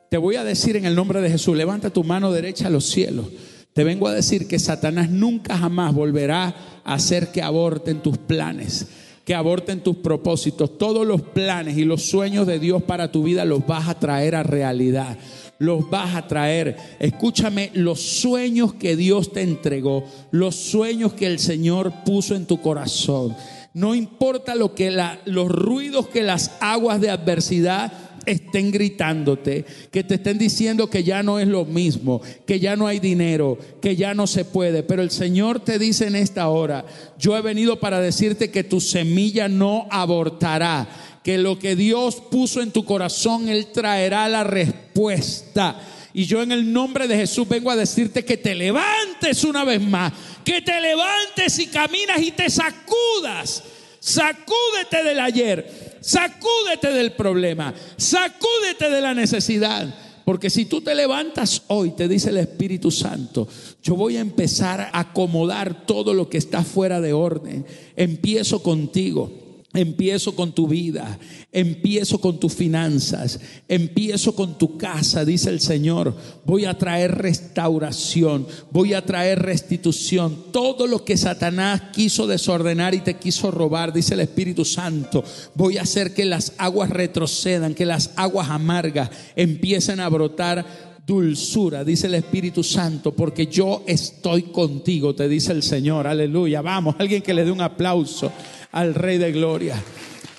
Te 0.09 0.17
voy 0.17 0.35
a 0.35 0.43
decir 0.43 0.75
en 0.75 0.85
el 0.85 0.95
nombre 0.95 1.21
de 1.21 1.29
Jesús, 1.29 1.57
levanta 1.57 1.89
tu 1.89 2.03
mano 2.03 2.31
derecha 2.31 2.67
a 2.67 2.71
los 2.71 2.85
cielos. 2.85 3.27
Te 3.73 3.83
vengo 3.83 4.07
a 4.07 4.13
decir 4.13 4.47
que 4.47 4.59
Satanás 4.59 5.09
nunca 5.09 5.57
jamás 5.57 5.93
volverá 5.93 6.55
a 6.83 6.93
hacer 6.93 7.31
que 7.31 7.41
aborten 7.41 8.01
tus 8.01 8.17
planes 8.17 8.87
que 9.25 9.33
aborten 9.33 9.81
tus 9.81 9.97
propósitos. 9.97 10.77
Todos 10.77 11.05
los 11.05 11.21
planes 11.21 11.77
y 11.77 11.83
los 11.83 12.03
sueños 12.03 12.45
de 12.45 12.59
Dios 12.59 12.83
para 12.83 13.11
tu 13.11 13.23
vida 13.23 13.43
los 13.43 13.65
vas 13.65 13.89
a 13.89 13.99
traer 13.99 14.35
a 14.35 14.43
realidad. 14.43 15.17
Los 15.57 15.89
vas 15.89 16.15
a 16.15 16.27
traer. 16.27 16.77
Escúchame, 16.99 17.71
los 17.73 17.99
sueños 17.99 18.75
que 18.75 18.95
Dios 18.95 19.33
te 19.33 19.41
entregó, 19.41 20.05
los 20.29 20.55
sueños 20.55 21.13
que 21.13 21.25
el 21.25 21.39
Señor 21.39 21.91
puso 22.05 22.35
en 22.35 22.45
tu 22.45 22.61
corazón. 22.61 23.35
No 23.73 23.95
importa 23.95 24.55
lo 24.55 24.75
que 24.75 24.95
los 25.25 25.49
ruidos 25.49 26.07
que 26.07 26.21
las 26.21 26.51
aguas 26.61 27.01
de 27.01 27.09
adversidad 27.09 27.91
estén 28.25 28.71
gritándote, 28.71 29.65
que 29.91 30.03
te 30.03 30.15
estén 30.15 30.37
diciendo 30.37 30.89
que 30.89 31.03
ya 31.03 31.23
no 31.23 31.39
es 31.39 31.47
lo 31.47 31.65
mismo, 31.65 32.21
que 32.45 32.59
ya 32.59 32.75
no 32.75 32.87
hay 32.87 32.99
dinero, 32.99 33.57
que 33.81 33.95
ya 33.95 34.13
no 34.13 34.27
se 34.27 34.45
puede. 34.45 34.83
Pero 34.83 35.01
el 35.01 35.11
Señor 35.11 35.59
te 35.59 35.79
dice 35.79 36.07
en 36.07 36.15
esta 36.15 36.47
hora, 36.49 36.85
yo 37.17 37.37
he 37.37 37.41
venido 37.41 37.79
para 37.79 37.99
decirte 37.99 38.51
que 38.51 38.63
tu 38.63 38.81
semilla 38.81 39.47
no 39.47 39.87
abortará, 39.89 40.87
que 41.23 41.37
lo 41.37 41.57
que 41.57 41.75
Dios 41.75 42.21
puso 42.29 42.61
en 42.61 42.71
tu 42.71 42.85
corazón, 42.85 43.49
Él 43.49 43.67
traerá 43.73 44.29
la 44.29 44.43
respuesta. 44.43 45.81
Y 46.13 46.25
yo 46.25 46.41
en 46.41 46.51
el 46.51 46.71
nombre 46.71 47.07
de 47.07 47.17
Jesús 47.17 47.47
vengo 47.47 47.69
a 47.69 47.75
decirte 47.75 48.23
que 48.23 48.37
te 48.37 48.55
levantes 48.55 49.43
una 49.43 49.65
vez 49.65 49.81
más, 49.81 50.13
que 50.45 50.61
te 50.61 50.79
levantes 50.79 51.59
y 51.59 51.67
caminas 51.67 52.21
y 52.21 52.31
te 52.31 52.49
sacudas. 52.49 53.63
Sacúdete 53.99 55.03
del 55.03 55.19
ayer 55.19 55.94
Sacúdete 56.05 56.93
del 56.93 57.13
problema, 57.13 57.73
sacúdete 57.97 58.91
de 58.91 59.01
la 59.01 59.15
necesidad. 59.15 59.91
Porque 60.23 60.51
si 60.51 60.65
tú 60.65 60.81
te 60.81 60.93
levantas 60.93 61.63
hoy, 61.67 61.91
te 61.91 62.07
dice 62.07 62.29
el 62.29 62.37
Espíritu 62.37 62.91
Santo, 62.91 63.47
yo 63.81 63.95
voy 63.95 64.17
a 64.17 64.21
empezar 64.21 64.81
a 64.81 64.99
acomodar 64.99 65.87
todo 65.87 66.13
lo 66.13 66.29
que 66.29 66.37
está 66.37 66.63
fuera 66.63 67.01
de 67.01 67.13
orden. 67.13 67.65
Empiezo 67.95 68.61
contigo. 68.61 69.31
Empiezo 69.75 70.35
con 70.35 70.53
tu 70.53 70.69
vida, 70.69 71.19
empiezo 71.51 72.21
con 72.21 72.39
tus 72.39 72.53
finanzas, 72.53 73.41
empiezo 73.67 74.33
con 74.33 74.57
tu 74.57 74.77
casa, 74.77 75.25
dice 75.25 75.49
el 75.49 75.59
Señor. 75.59 76.15
Voy 76.45 76.63
a 76.63 76.77
traer 76.77 77.17
restauración, 77.17 78.47
voy 78.71 78.93
a 78.93 79.05
traer 79.05 79.41
restitución. 79.41 80.45
Todo 80.53 80.87
lo 80.87 81.03
que 81.03 81.17
Satanás 81.17 81.81
quiso 81.93 82.25
desordenar 82.25 82.95
y 82.95 82.99
te 82.99 83.15
quiso 83.15 83.51
robar, 83.51 83.91
dice 83.91 84.13
el 84.13 84.21
Espíritu 84.21 84.63
Santo. 84.63 85.25
Voy 85.55 85.77
a 85.77 85.81
hacer 85.81 86.13
que 86.13 86.23
las 86.23 86.53
aguas 86.57 86.89
retrocedan, 86.89 87.75
que 87.75 87.85
las 87.85 88.11
aguas 88.15 88.49
amargas 88.49 89.09
empiecen 89.35 89.99
a 89.99 90.07
brotar 90.07 90.65
dulzura, 91.05 91.83
dice 91.83 92.07
el 92.07 92.15
Espíritu 92.15 92.63
Santo, 92.63 93.13
porque 93.13 93.47
yo 93.47 93.83
estoy 93.85 94.43
contigo, 94.43 95.13
te 95.13 95.27
dice 95.27 95.51
el 95.51 95.63
Señor. 95.63 96.07
Aleluya. 96.07 96.61
Vamos, 96.61 96.95
alguien 96.97 97.21
que 97.21 97.33
le 97.33 97.43
dé 97.45 97.51
un 97.51 97.61
aplauso 97.61 98.31
al 98.75 98.93
Rey 98.93 99.17
de 99.17 99.31
Gloria. 99.31 99.81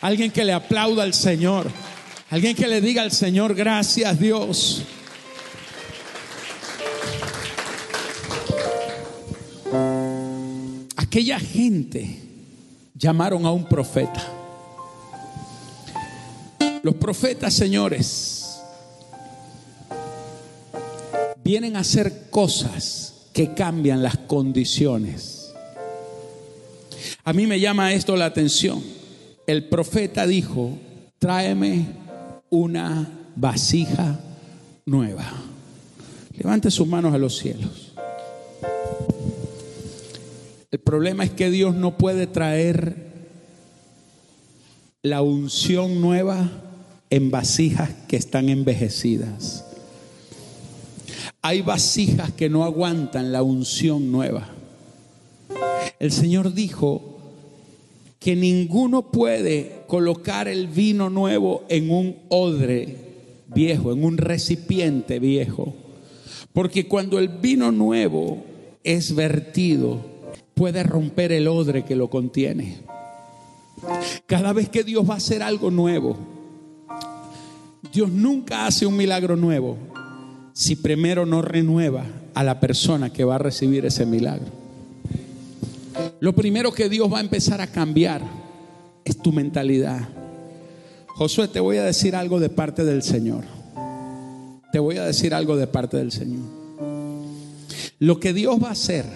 Alguien 0.03 0.31
que 0.31 0.44
le 0.44 0.53
aplauda 0.53 1.03
al 1.03 1.14
Señor. 1.14 1.70
Alguien 2.29 2.55
que 2.55 2.68
le 2.68 2.83
diga 2.83 3.01
al 3.01 3.11
Señor, 3.11 3.55
gracias 3.55 4.20
Dios. 4.20 4.83
Aquella 10.96 11.40
gente 11.40 12.20
llamaron 12.94 13.46
a 13.46 13.53
un 13.53 13.64
profeta. 13.64 14.22
Los 16.83 16.94
profetas, 16.96 17.55
señores, 17.55 18.61
vienen 21.42 21.75
a 21.75 21.81
hacer 21.81 22.29
cosas 22.29 23.29
que 23.33 23.55
cambian 23.55 24.03
las 24.03 24.18
condiciones. 24.18 25.36
A 27.27 27.33
mí 27.33 27.49
me 27.49 27.59
llama 27.59 27.93
esto 27.93 28.15
la 28.15 28.27
atención. 28.27 28.81
El 29.49 29.65
profeta 29.65 30.29
dijo, 30.29 30.79
tráeme 31.19 31.89
una 32.51 33.11
vasija 33.35 34.21
nueva. 34.85 35.25
Levante 36.39 36.71
sus 36.71 36.87
manos 36.87 37.12
a 37.12 37.19
los 37.19 37.37
cielos. 37.37 37.95
El 40.71 40.79
problema 40.79 41.25
es 41.25 41.33
que 41.33 41.51
Dios 41.51 41.75
no 41.75 41.99
puede 41.99 42.29
traer 42.29 42.95
la 45.03 45.21
unción 45.21 46.01
nueva 46.01 46.49
en 47.11 47.33
vasijas 47.33 47.91
que 48.07 48.19
están 48.19 48.49
envejecidas. 48.49 49.65
Hay 51.43 51.62
vasijas 51.62 52.31
que 52.31 52.49
no 52.49 52.62
aguantan 52.62 53.33
la 53.33 53.43
unción 53.43 54.12
nueva. 54.12 54.47
El 55.99 56.12
Señor 56.12 56.55
dijo 56.55 57.15
que 58.18 58.37
ninguno 58.37 59.11
puede 59.11 59.85
colocar 59.87 60.48
el 60.48 60.68
vino 60.68 61.11
nuevo 61.11 61.64
en 61.68 61.90
un 61.90 62.16
odre 62.29 62.96
viejo, 63.48 63.92
en 63.92 64.05
un 64.05 64.18
recipiente 64.18 65.18
viejo. 65.18 65.74
Porque 66.52 66.88
cuando 66.88 67.18
el 67.18 67.29
vino 67.29 67.70
nuevo 67.70 68.42
es 68.83 69.14
vertido, 69.14 70.00
puede 70.55 70.83
romper 70.83 71.33
el 71.33 71.48
odre 71.48 71.85
que 71.85 71.96
lo 71.96 72.09
contiene. 72.09 72.79
Cada 74.26 74.52
vez 74.52 74.68
que 74.68 74.85
Dios 74.85 75.09
va 75.09 75.14
a 75.14 75.18
hacer 75.18 75.42
algo 75.42 75.70
nuevo, 75.70 76.16
Dios 77.92 78.11
nunca 78.11 78.66
hace 78.66 78.87
un 78.87 78.96
milagro 78.96 79.37
nuevo 79.37 79.76
si 80.52 80.76
primero 80.76 81.26
no 81.26 81.42
renueva 81.42 82.07
a 82.35 82.42
la 82.42 82.59
persona 82.61 83.12
que 83.12 83.24
va 83.24 83.35
a 83.35 83.38
recibir 83.38 83.85
ese 83.85 84.07
milagro. 84.07 84.65
Lo 86.20 86.35
primero 86.35 86.72
que 86.72 86.88
Dios 86.88 87.12
va 87.12 87.18
a 87.18 87.22
empezar 87.22 87.61
a 87.61 87.66
cambiar 87.66 88.22
es 89.05 89.18
tu 89.18 89.33
mentalidad. 89.33 90.09
Josué, 91.09 91.48
te 91.48 91.61
voy 91.61 91.76
a 91.76 91.85
decir 91.85 92.16
algo 92.16 92.40
de 92.40 92.48
parte 92.48 92.85
del 92.85 93.02
Señor. 93.02 93.44
Te 94.72 94.79
voy 94.79 94.96
a 94.96 95.05
decir 95.05 95.35
algo 95.35 95.57
de 95.57 95.66
parte 95.66 95.96
del 95.96 96.12
Señor. 96.12 96.44
Lo 97.98 98.20
que 98.20 98.33
Dios 98.33 98.62
va 98.62 98.68
a 98.68 98.72
hacer 98.72 99.07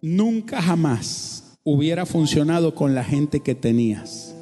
nunca 0.00 0.60
jamás 0.60 1.58
hubiera 1.64 2.04
funcionado 2.06 2.74
con 2.74 2.94
la 2.94 3.04
gente 3.04 3.40
que 3.40 3.54
tenías. 3.54 4.34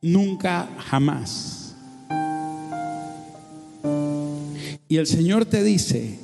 Nunca 0.00 0.68
jamás. 0.78 1.74
Y 4.88 4.98
el 4.98 5.06
Señor 5.06 5.46
te 5.46 5.62
dice, 5.62 6.18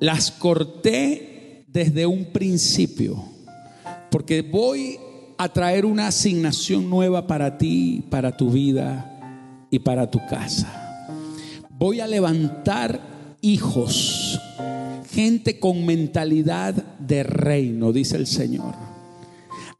las 0.00 0.30
corté 0.30 1.64
desde 1.68 2.06
un 2.06 2.24
principio, 2.32 3.22
porque 4.10 4.42
voy 4.42 4.98
a 5.38 5.48
traer 5.50 5.84
una 5.84 6.08
asignación 6.08 6.90
nueva 6.90 7.26
para 7.26 7.58
ti, 7.58 8.02
para 8.10 8.36
tu 8.36 8.50
vida 8.50 9.66
y 9.70 9.78
para 9.78 10.10
tu 10.10 10.18
casa. 10.26 11.06
Voy 11.70 12.00
a 12.00 12.06
levantar 12.06 13.00
hijos, 13.40 14.40
gente 15.10 15.60
con 15.60 15.86
mentalidad 15.86 16.74
de 16.98 17.22
reino, 17.22 17.92
dice 17.92 18.16
el 18.16 18.26
Señor. 18.26 18.74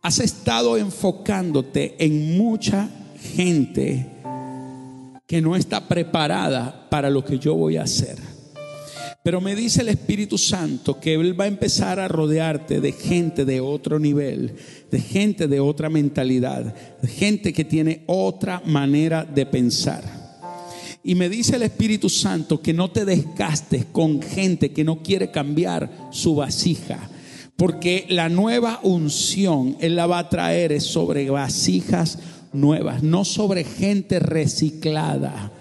Has 0.03 0.19
estado 0.19 0.77
enfocándote 0.77 1.97
en 2.05 2.39
mucha 2.39 2.89
gente 3.37 4.07
que 5.27 5.41
no 5.41 5.57
está 5.57 5.89
preparada 5.89 6.89
para 6.91 7.11
lo 7.11 7.25
que 7.25 7.39
yo 7.39 7.55
voy 7.55 7.77
a 7.77 7.83
hacer. 7.83 8.30
Pero 9.23 9.41
me 9.43 9.55
dice 9.55 9.83
el 9.83 9.91
Espíritu 9.91 10.39
Santo 10.39 10.99
que 10.99 11.15
Él 11.15 11.39
va 11.39 11.45
a 11.45 11.49
empezar 11.49 12.01
a 12.01 12.09
rodearte 12.09 12.81
de 12.81 12.93
gente 12.93 13.45
de 13.45 13.61
otro 13.61 13.99
nivel, 13.99 14.55
de 14.91 14.99
gente 14.99 15.47
de 15.47 15.61
otra 15.61 15.91
mentalidad, 15.91 16.75
de 17.03 17.09
gente 17.09 17.53
que 17.53 17.65
tiene 17.65 18.03
otra 18.07 18.63
manera 18.65 19.25
de 19.25 19.45
pensar. 19.45 20.03
Y 21.03 21.15
me 21.15 21.29
dice 21.29 21.57
el 21.57 21.63
Espíritu 21.63 22.09
Santo 22.09 22.63
que 22.63 22.73
no 22.73 22.91
te 22.91 23.05
desgastes 23.05 23.85
con 23.87 24.23
gente 24.23 24.73
que 24.73 24.85
no 24.85 25.03
quiere 25.03 25.31
cambiar 25.31 26.09
su 26.13 26.35
vasija. 26.35 27.11
Porque 27.57 28.07
la 28.09 28.31
nueva 28.31 28.81
unción 28.83 29.77
Él 29.81 29.97
la 29.97 30.07
va 30.07 30.19
a 30.19 30.29
traer 30.31 30.81
sobre 30.81 31.29
vasijas 31.29 32.19
nuevas, 32.55 33.03
no 33.03 33.27
sobre 33.27 33.65
gente 33.65 34.19
reciclada, 34.19 35.53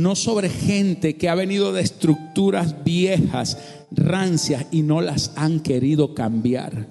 no 0.00 0.16
sobre 0.16 0.48
gente 0.48 1.16
que 1.16 1.28
ha 1.28 1.34
venido 1.34 1.72
de 1.72 1.82
estructuras 1.82 2.84
viejas, 2.84 3.58
rancias 3.90 4.66
y 4.70 4.82
no 4.82 5.00
las 5.00 5.32
han 5.36 5.60
querido 5.60 6.14
cambiar. 6.14 6.88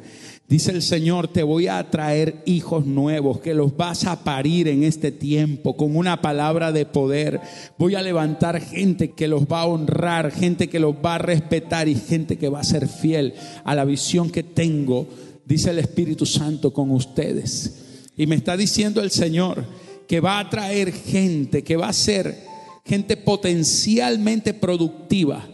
Dice 0.48 0.72
el 0.72 0.82
Señor, 0.82 1.28
te 1.28 1.44
voy 1.44 1.68
a 1.68 1.92
traer 1.92 2.42
hijos 2.48 2.86
nuevos 2.86 3.40
que 3.40 3.54
los 3.54 3.78
vas 3.78 4.06
a 4.06 4.24
parir 4.24 4.68
en 4.68 4.84
este 4.84 5.12
tiempo 5.12 5.78
con 5.78 5.96
una 5.96 6.22
palabra 6.22 6.72
de 6.72 6.88
poder. 6.88 7.40
Voy 7.78 7.94
a 7.94 8.02
levantar 8.02 8.60
gente 8.60 9.12
que 9.12 9.28
los 9.28 9.44
va 9.44 9.62
a 9.62 9.68
honrar, 9.68 10.32
gente 10.32 10.68
que 10.68 10.80
los 10.80 10.96
va 10.96 11.16
a 11.16 11.20
respetar 11.20 11.88
y 11.88 11.94
gente 11.94 12.38
que 12.38 12.50
va 12.50 12.62
a 12.62 12.64
ser 12.64 12.88
fiel 12.88 13.36
a 13.64 13.76
la 13.76 13.86
visión 13.86 14.32
que 14.32 14.42
tengo, 14.42 15.08
dice 15.46 15.70
el 15.70 15.78
Espíritu 15.78 16.26
Santo 16.26 16.74
con 16.74 16.90
ustedes. 16.90 18.08
Y 18.18 18.26
me 18.26 18.36
está 18.36 18.58
diciendo 18.58 19.02
el 19.02 19.12
Señor 19.12 19.66
que 20.08 20.20
va 20.20 20.40
a 20.40 20.50
traer 20.50 20.92
gente, 20.92 21.64
que 21.64 21.78
va 21.78 21.90
a 21.90 21.94
ser 21.94 22.50
gente 22.90 23.16
potencialmente 23.16 24.54
productiva, 24.54 25.48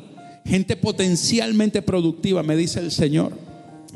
gente 0.45 0.77
potencialmente 0.77 1.81
productiva, 1.81 2.41
me 2.41 2.55
dice 2.55 2.79
el 2.79 2.91
Señor 2.91 3.45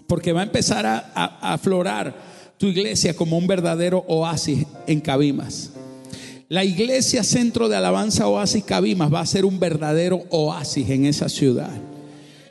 porque 0.09 0.33
va 0.33 0.41
a 0.41 0.43
empezar 0.43 0.85
a, 0.85 1.53
aflorar 1.53 2.15
tu 2.57 2.65
iglesia 2.65 3.15
como 3.15 3.37
un 3.37 3.47
verdadero 3.47 4.03
oasis 4.07 4.65
en 4.87 4.99
Cabimas. 4.99 5.71
La 6.49 6.65
iglesia 6.65 7.23
Centro 7.23 7.69
de 7.69 7.75
Alabanza 7.75 8.27
Oasis 8.27 8.63
Cabimas 8.63 9.13
va 9.13 9.21
a 9.21 9.25
ser 9.25 9.45
un 9.45 9.59
verdadero 9.59 10.23
oasis 10.31 10.89
en 10.89 11.05
esa 11.05 11.29
ciudad. 11.29 11.71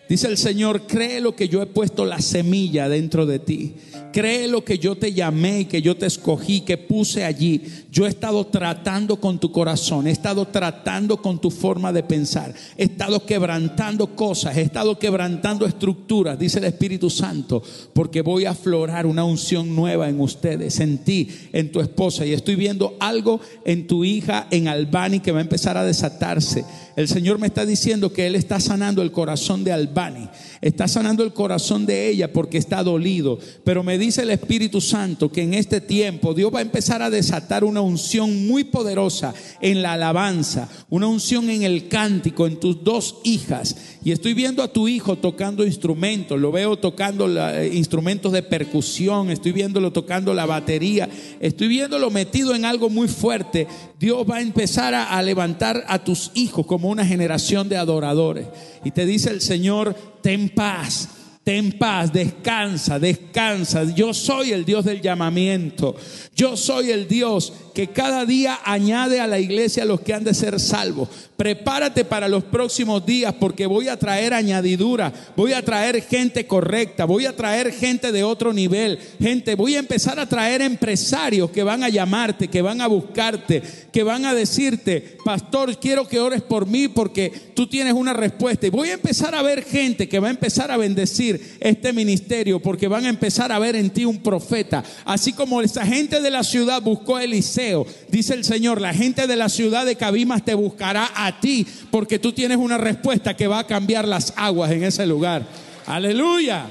Dice 0.08 0.28
el 0.28 0.38
Señor, 0.38 0.86
cree 0.86 1.20
lo 1.20 1.34
que 1.34 1.48
yo 1.48 1.60
he 1.60 1.66
puesto 1.66 2.06
la 2.06 2.20
semilla 2.20 2.88
dentro 2.88 3.26
de 3.26 3.40
ti. 3.40 3.74
Cree 4.18 4.48
lo 4.48 4.64
que 4.64 4.80
yo 4.80 4.96
te 4.96 5.12
llamé 5.12 5.68
que 5.68 5.80
yo 5.80 5.96
te 5.96 6.06
escogí, 6.06 6.62
que 6.62 6.76
puse 6.76 7.24
allí. 7.24 7.62
Yo 7.92 8.04
he 8.04 8.08
estado 8.08 8.44
tratando 8.48 9.20
con 9.20 9.38
tu 9.38 9.52
corazón, 9.52 10.08
he 10.08 10.10
estado 10.10 10.44
tratando 10.48 11.22
con 11.22 11.40
tu 11.40 11.52
forma 11.52 11.92
de 11.92 12.02
pensar, 12.02 12.52
he 12.76 12.84
estado 12.84 13.24
quebrantando 13.24 14.16
cosas, 14.16 14.56
he 14.56 14.62
estado 14.62 14.98
quebrantando 14.98 15.66
estructuras, 15.66 16.36
dice 16.36 16.58
el 16.58 16.64
Espíritu 16.64 17.10
Santo, 17.10 17.62
porque 17.92 18.20
voy 18.20 18.44
a 18.44 18.50
aflorar 18.50 19.06
una 19.06 19.22
unción 19.22 19.76
nueva 19.76 20.08
en 20.08 20.20
ustedes, 20.20 20.80
en 20.80 20.98
ti, 20.98 21.28
en 21.52 21.70
tu 21.70 21.80
esposa. 21.80 22.26
Y 22.26 22.32
estoy 22.32 22.56
viendo 22.56 22.96
algo 22.98 23.40
en 23.64 23.86
tu 23.86 24.04
hija, 24.04 24.48
en 24.50 24.66
Albani, 24.66 25.20
que 25.20 25.30
va 25.30 25.38
a 25.38 25.42
empezar 25.42 25.76
a 25.76 25.84
desatarse. 25.84 26.64
El 26.96 27.06
Señor 27.06 27.38
me 27.38 27.46
está 27.46 27.64
diciendo 27.64 28.12
que 28.12 28.26
Él 28.26 28.34
está 28.34 28.58
sanando 28.58 29.00
el 29.00 29.12
corazón 29.12 29.62
de 29.62 29.70
Albani, 29.70 30.28
está 30.60 30.88
sanando 30.88 31.22
el 31.22 31.32
corazón 31.32 31.86
de 31.86 32.08
ella 32.08 32.32
porque 32.32 32.58
está 32.58 32.82
dolido. 32.82 33.38
Pero 33.62 33.84
me 33.84 33.96
dice 33.96 34.07
el 34.16 34.30
Espíritu 34.30 34.80
Santo 34.80 35.30
que 35.30 35.42
en 35.42 35.52
este 35.52 35.82
tiempo 35.82 36.32
Dios 36.32 36.54
va 36.54 36.60
a 36.60 36.62
empezar 36.62 37.02
a 37.02 37.10
desatar 37.10 37.64
una 37.64 37.82
unción 37.82 38.46
muy 38.46 38.64
poderosa 38.64 39.34
en 39.60 39.82
la 39.82 39.92
alabanza, 39.92 40.68
una 40.88 41.06
unción 41.06 41.50
en 41.50 41.64
el 41.64 41.88
cántico, 41.88 42.46
en 42.46 42.58
tus 42.58 42.82
dos 42.82 43.16
hijas. 43.24 43.76
Y 44.02 44.12
estoy 44.12 44.32
viendo 44.32 44.62
a 44.62 44.72
tu 44.72 44.88
hijo 44.88 45.18
tocando 45.18 45.66
instrumentos, 45.66 46.40
lo 46.40 46.50
veo 46.50 46.78
tocando 46.78 47.28
eh, 47.28 47.70
instrumentos 47.74 48.32
de 48.32 48.42
percusión, 48.42 49.30
estoy 49.30 49.52
viéndolo 49.52 49.92
tocando 49.92 50.32
la 50.32 50.46
batería, 50.46 51.08
estoy 51.40 51.68
viéndolo 51.68 52.10
metido 52.10 52.54
en 52.54 52.64
algo 52.64 52.88
muy 52.88 53.08
fuerte. 53.08 53.66
Dios 54.00 54.24
va 54.28 54.36
a 54.36 54.40
empezar 54.40 54.94
a 54.94 55.20
levantar 55.22 55.84
a 55.88 56.02
tus 56.04 56.30
hijos 56.34 56.64
como 56.64 56.88
una 56.88 57.04
generación 57.04 57.68
de 57.68 57.76
adoradores. 57.76 58.46
Y 58.84 58.92
te 58.92 59.04
dice 59.04 59.30
el 59.30 59.40
Señor, 59.40 59.94
ten 60.22 60.48
paz, 60.48 61.08
ten 61.48 61.72
paz, 61.72 62.12
descansa, 62.12 62.98
descansa. 62.98 63.82
Yo 63.94 64.12
soy 64.12 64.52
el 64.52 64.66
Dios 64.66 64.84
del 64.84 65.00
llamamiento. 65.00 65.96
Yo 66.36 66.58
soy 66.58 66.90
el 66.90 67.08
Dios 67.08 67.50
que 67.78 67.86
cada 67.86 68.26
día 68.26 68.58
añade 68.64 69.20
a 69.20 69.28
la 69.28 69.38
iglesia 69.38 69.84
los 69.84 70.00
que 70.00 70.12
han 70.12 70.24
de 70.24 70.34
ser 70.34 70.58
salvos. 70.58 71.08
Prepárate 71.36 72.04
para 72.04 72.26
los 72.26 72.42
próximos 72.42 73.06
días 73.06 73.32
porque 73.38 73.66
voy 73.66 73.86
a 73.86 73.96
traer 73.96 74.34
añadidura, 74.34 75.12
voy 75.36 75.52
a 75.52 75.64
traer 75.64 76.02
gente 76.02 76.48
correcta, 76.48 77.04
voy 77.04 77.26
a 77.26 77.36
traer 77.36 77.72
gente 77.72 78.10
de 78.10 78.24
otro 78.24 78.52
nivel, 78.52 78.98
gente, 79.20 79.54
voy 79.54 79.76
a 79.76 79.78
empezar 79.78 80.18
a 80.18 80.28
traer 80.28 80.60
empresarios 80.60 81.52
que 81.52 81.62
van 81.62 81.84
a 81.84 81.88
llamarte, 81.88 82.48
que 82.48 82.62
van 82.62 82.80
a 82.80 82.88
buscarte, 82.88 83.62
que 83.92 84.02
van 84.02 84.24
a 84.24 84.34
decirte, 84.34 85.16
pastor, 85.24 85.78
quiero 85.78 86.08
que 86.08 86.18
ores 86.18 86.42
por 86.42 86.66
mí 86.66 86.88
porque 86.88 87.30
tú 87.54 87.68
tienes 87.68 87.92
una 87.92 88.12
respuesta. 88.12 88.66
Y 88.66 88.70
voy 88.70 88.88
a 88.88 88.94
empezar 88.94 89.36
a 89.36 89.42
ver 89.42 89.62
gente 89.62 90.08
que 90.08 90.18
va 90.18 90.26
a 90.26 90.32
empezar 90.32 90.72
a 90.72 90.76
bendecir 90.76 91.58
este 91.60 91.92
ministerio 91.92 92.58
porque 92.58 92.88
van 92.88 93.06
a 93.06 93.10
empezar 93.10 93.52
a 93.52 93.60
ver 93.60 93.76
en 93.76 93.90
ti 93.90 94.04
un 94.04 94.18
profeta, 94.18 94.82
así 95.04 95.32
como 95.32 95.62
esa 95.62 95.86
gente 95.86 96.20
de 96.20 96.30
la 96.32 96.42
ciudad 96.42 96.82
buscó 96.82 97.14
a 97.14 97.22
Eliseo. 97.22 97.67
Dice 98.08 98.34
el 98.34 98.44
Señor, 98.44 98.80
la 98.80 98.94
gente 98.94 99.26
de 99.26 99.36
la 99.36 99.48
ciudad 99.48 99.86
de 99.86 99.96
Cabimas 99.96 100.44
te 100.44 100.54
buscará 100.54 101.10
a 101.14 101.40
ti 101.40 101.66
porque 101.90 102.18
tú 102.18 102.32
tienes 102.32 102.58
una 102.58 102.78
respuesta 102.78 103.36
que 103.36 103.46
va 103.46 103.60
a 103.60 103.66
cambiar 103.66 104.06
las 104.06 104.32
aguas 104.36 104.70
en 104.70 104.84
ese 104.84 105.06
lugar. 105.06 105.46
Aleluya. 105.86 106.66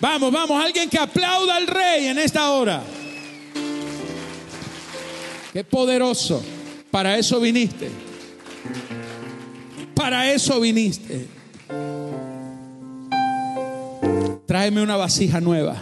Vamos, 0.00 0.30
vamos, 0.32 0.62
alguien 0.62 0.90
que 0.90 0.98
aplauda 0.98 1.56
al 1.56 1.66
rey 1.66 2.06
en 2.06 2.18
esta 2.18 2.50
hora. 2.50 2.82
Qué 5.52 5.64
poderoso. 5.64 6.42
Para 6.90 7.18
eso 7.18 7.40
viniste. 7.40 7.90
Para 9.94 10.30
eso 10.32 10.60
viniste. 10.60 11.26
Tráeme 14.46 14.82
una 14.82 14.96
vasija 14.96 15.40
nueva. 15.40 15.76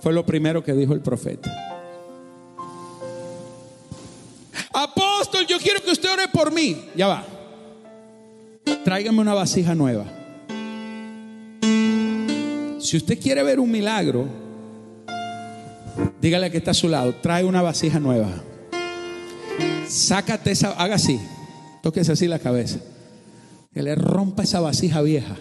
Fue 0.00 0.12
lo 0.12 0.24
primero 0.24 0.64
que 0.64 0.72
dijo 0.72 0.94
el 0.94 1.00
profeta. 1.00 1.71
Ya 6.96 7.06
va. 7.06 7.24
Tráigame 8.84 9.20
una 9.20 9.34
vasija 9.34 9.74
nueva. 9.74 10.04
Si 12.80 12.96
usted 12.96 13.18
quiere 13.18 13.42
ver 13.42 13.60
un 13.60 13.70
milagro, 13.70 14.26
dígale 16.20 16.50
que 16.50 16.58
está 16.58 16.72
a 16.72 16.74
su 16.74 16.88
lado, 16.88 17.14
trae 17.22 17.44
una 17.44 17.62
vasija 17.62 18.00
nueva. 18.00 18.30
Sácate 19.88 20.50
esa, 20.50 20.70
haga 20.72 20.96
así, 20.96 21.20
tóquese 21.82 22.12
así 22.12 22.26
la 22.26 22.38
cabeza. 22.38 22.80
Que 23.72 23.82
le 23.82 23.94
rompa 23.94 24.42
esa 24.42 24.60
vasija 24.60 25.00
vieja 25.00 25.36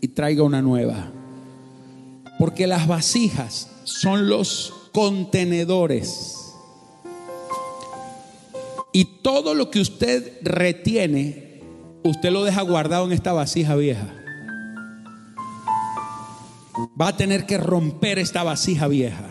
y 0.00 0.08
traiga 0.08 0.42
una 0.42 0.62
nueva. 0.62 1.10
Porque 2.38 2.66
las 2.66 2.86
vasijas 2.86 3.68
son 3.84 4.28
los 4.28 4.72
contenedores. 4.92 6.37
Y 8.92 9.04
todo 9.22 9.54
lo 9.54 9.70
que 9.70 9.80
usted 9.80 10.38
retiene, 10.42 11.62
usted 12.04 12.30
lo 12.30 12.44
deja 12.44 12.62
guardado 12.62 13.06
en 13.06 13.12
esta 13.12 13.32
vasija 13.32 13.76
vieja. 13.76 14.14
Va 17.00 17.08
a 17.08 17.16
tener 17.16 17.46
que 17.46 17.58
romper 17.58 18.18
esta 18.18 18.42
vasija 18.42 18.88
vieja. 18.88 19.28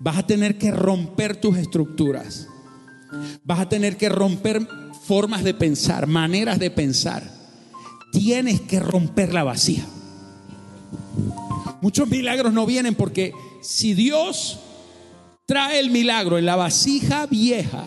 Vas 0.00 0.18
a 0.18 0.26
tener 0.26 0.58
que 0.58 0.70
romper 0.70 1.36
tus 1.36 1.56
estructuras. 1.56 2.48
Vas 3.44 3.60
a 3.60 3.68
tener 3.68 3.96
que 3.96 4.08
romper 4.08 4.66
formas 5.04 5.42
de 5.42 5.54
pensar, 5.54 6.06
maneras 6.06 6.58
de 6.58 6.70
pensar. 6.70 7.22
Tienes 8.12 8.60
que 8.60 8.80
romper 8.80 9.32
la 9.32 9.44
vasija. 9.44 9.86
Muchos 11.80 12.08
milagros 12.08 12.52
no 12.52 12.66
vienen 12.66 12.94
porque 12.94 13.32
si 13.60 13.94
Dios 13.94 14.60
trae 15.46 15.80
el 15.80 15.90
milagro 15.90 16.38
en 16.38 16.46
la 16.46 16.56
vasija 16.56 17.26
vieja, 17.26 17.84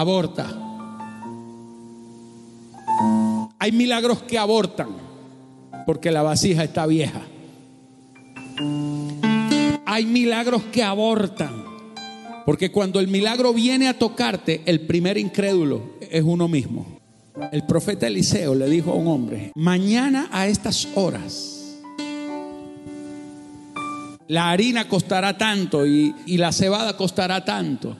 aborta. 0.00 0.46
Hay 3.58 3.72
milagros 3.72 4.22
que 4.22 4.38
abortan 4.38 4.88
porque 5.86 6.10
la 6.10 6.22
vasija 6.22 6.64
está 6.64 6.86
vieja. 6.86 7.22
Hay 9.84 10.06
milagros 10.06 10.62
que 10.72 10.84
abortan 10.84 11.64
porque 12.46 12.70
cuando 12.70 13.00
el 13.00 13.08
milagro 13.08 13.52
viene 13.52 13.88
a 13.88 13.98
tocarte, 13.98 14.62
el 14.64 14.80
primer 14.82 15.18
incrédulo 15.18 15.82
es 16.00 16.22
uno 16.22 16.48
mismo. 16.48 16.98
El 17.52 17.64
profeta 17.64 18.06
Eliseo 18.06 18.54
le 18.54 18.68
dijo 18.68 18.92
a 18.92 18.94
un 18.94 19.06
hombre, 19.08 19.52
mañana 19.54 20.28
a 20.32 20.46
estas 20.46 20.88
horas 20.94 21.76
la 24.28 24.50
harina 24.50 24.88
costará 24.88 25.38
tanto 25.38 25.86
y, 25.86 26.14
y 26.26 26.36
la 26.36 26.52
cebada 26.52 26.96
costará 26.96 27.44
tanto. 27.44 27.96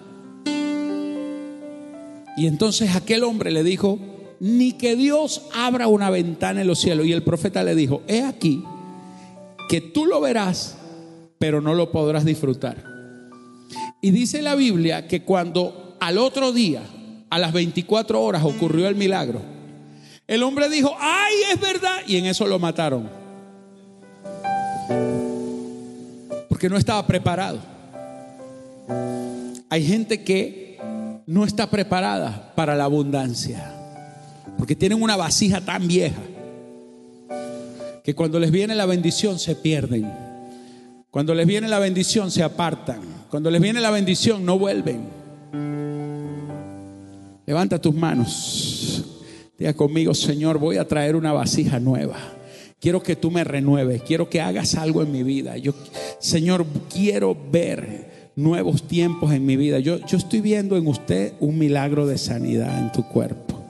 Y 2.39 2.47
entonces 2.47 2.95
aquel 2.95 3.25
hombre 3.25 3.51
le 3.51 3.65
dijo, 3.65 3.99
ni 4.39 4.73
que 4.73 4.95
Dios 4.95 5.43
abra 5.53 5.89
una 5.89 6.09
ventana 6.09 6.61
en 6.61 6.69
los 6.69 6.79
cielos. 6.79 7.05
Y 7.05 7.13
el 7.13 7.25
profeta 7.25 7.65
le 7.65 7.75
dijo, 7.75 8.03
he 8.07 8.23
aquí 8.23 8.63
que 9.69 9.81
tú 9.81 10.07
lo 10.07 10.21
verás, 10.21 10.77
pero 11.41 11.61
no 11.61 11.75
lo 11.75 11.91
podrás 11.91 12.25
disfrutar. 12.25 12.85
Y 14.01 14.13
dice 14.13 14.41
la 14.41 14.55
Biblia 14.55 15.09
que 15.09 15.23
cuando 15.23 15.97
al 15.99 16.17
otro 16.17 16.53
día, 16.53 16.83
a 17.29 17.41
las 17.41 17.53
24 17.53 18.23
horas, 18.23 18.45
ocurrió 18.45 18.87
el 18.87 18.95
milagro, 18.95 19.43
el 20.29 20.45
hombre 20.45 20.69
dijo, 20.69 20.95
ay, 21.01 21.35
es 21.53 21.61
verdad, 21.61 22.03
y 22.07 22.19
en 22.19 22.27
eso 22.27 22.47
lo 22.47 22.61
mataron. 22.61 23.11
Porque 26.49 26.69
no 26.69 26.77
estaba 26.77 27.05
preparado. 27.05 27.59
Hay 29.69 29.85
gente 29.85 30.23
que 30.23 30.68
no 31.29 31.45
está 31.45 31.69
preparada 31.69 32.55
para 32.57 32.75
la 32.75 32.85
abundancia. 32.85 33.71
Porque 34.57 34.75
tienen 34.75 35.03
una 35.03 35.15
vasija 35.15 35.61
tan 35.61 35.87
vieja 35.87 36.23
que 38.03 38.15
cuando 38.15 38.41
les 38.41 38.51
viene 38.51 38.75
la 38.75 38.87
bendición 38.87 39.39
se 39.39 39.55
pierden. 39.55 40.11
Cuando 41.11 41.35
les 41.35 41.47
viene 41.47 41.69
la 41.69 41.81
bendición 41.81 42.31
se 42.31 42.43
apartan. 42.43 43.01
Cuando 43.31 43.51
les 43.51 43.61
viene 43.61 43.79
la 43.79 43.91
bendición 43.91 44.47
no 44.47 44.59
vuelven. 44.59 45.03
Levanta 47.45 47.79
tus 47.79 47.95
manos. 47.95 49.05
Diga 49.59 49.75
conmigo, 49.75 50.15
Señor, 50.15 50.59
voy 50.59 50.79
a 50.79 50.89
traer 50.89 51.15
una 51.15 51.35
vasija 51.35 51.79
nueva. 51.79 52.17
Quiero 52.81 53.03
que 53.03 53.17
tú 53.17 53.31
me 53.31 53.45
renueves. 53.45 54.03
Quiero 54.03 54.31
que 54.31 54.41
hagas 54.41 54.77
algo 54.77 55.03
en 55.03 55.13
mi 55.13 55.23
vida. 55.23 55.59
Yo, 55.59 55.75
Señor, 56.21 56.65
quiero 56.89 57.37
ver 57.51 58.18
nuevos 58.39 58.85
tiempos 58.85 59.33
en 59.33 59.45
mi 59.45 59.57
vida. 59.57 59.81
Yo, 59.81 59.99
yo 60.07 60.17
estoy 60.17 60.41
viendo 60.41 60.77
en 60.77 60.87
usted 60.87 61.35
un 61.41 61.59
milagro 61.59 62.07
de 62.07 62.19
sanidad 62.19 62.79
en 62.79 62.93
tu 62.93 63.03
cuerpo. 63.03 63.61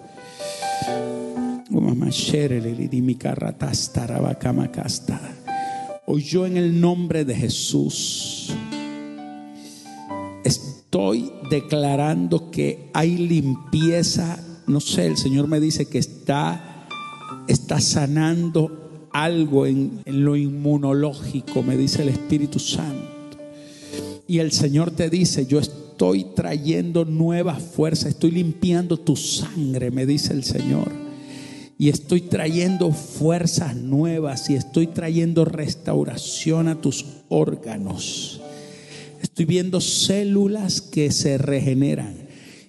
Hoy 6.05 6.23
yo 6.23 6.45
en 6.45 6.59
el 6.59 6.79
nombre 6.81 7.25
de 7.25 7.35
Jesús 7.35 8.53
estoy 10.45 11.33
declarando 11.51 12.51
que 12.51 12.91
hay 12.93 13.17
limpieza. 13.17 14.39
No 14.67 14.81
sé, 14.81 15.07
el 15.07 15.17
Señor 15.17 15.49
me 15.49 15.61
dice 15.61 15.87
que 15.87 15.99
está, 15.99 16.87
está 17.49 17.81
sanando 17.81 19.09
algo 19.15 19.65
en, 19.65 20.03
en 20.05 20.25
lo 20.27 20.37
inmunológico, 20.37 21.63
me 21.63 21.79
dice 21.79 22.03
el 22.03 22.11
Espíritu 22.11 22.59
Santo. 22.59 23.18
Y 24.29 24.41
el 24.41 24.53
Señor 24.53 24.91
te 24.91 25.09
dice, 25.09 25.47
yo 25.47 25.59
estoy 25.59 26.25
trayendo 26.37 27.07
nueva 27.07 27.55
fuerza, 27.55 28.11
estoy 28.11 28.31
limpiando 28.31 28.99
tu 28.99 29.17
sangre, 29.17 29.91
me 29.91 30.05
dice 30.05 30.35
el 30.35 30.45
Señor. 30.45 30.93
Y 31.79 31.89
estoy 31.89 32.21
trayendo 32.21 32.93
fuerzas 32.93 33.75
nuevas 33.75 34.51
y 34.51 34.55
estoy 34.55 34.89
trayendo 34.89 35.47
restauración 35.47 36.69
a 36.69 36.79
tus 36.79 37.07
órganos. 37.31 38.43
Estoy 39.23 39.47
viendo 39.47 39.81
células 39.81 40.83
que 40.83 41.11
se 41.11 41.39
regeneran. 41.39 42.15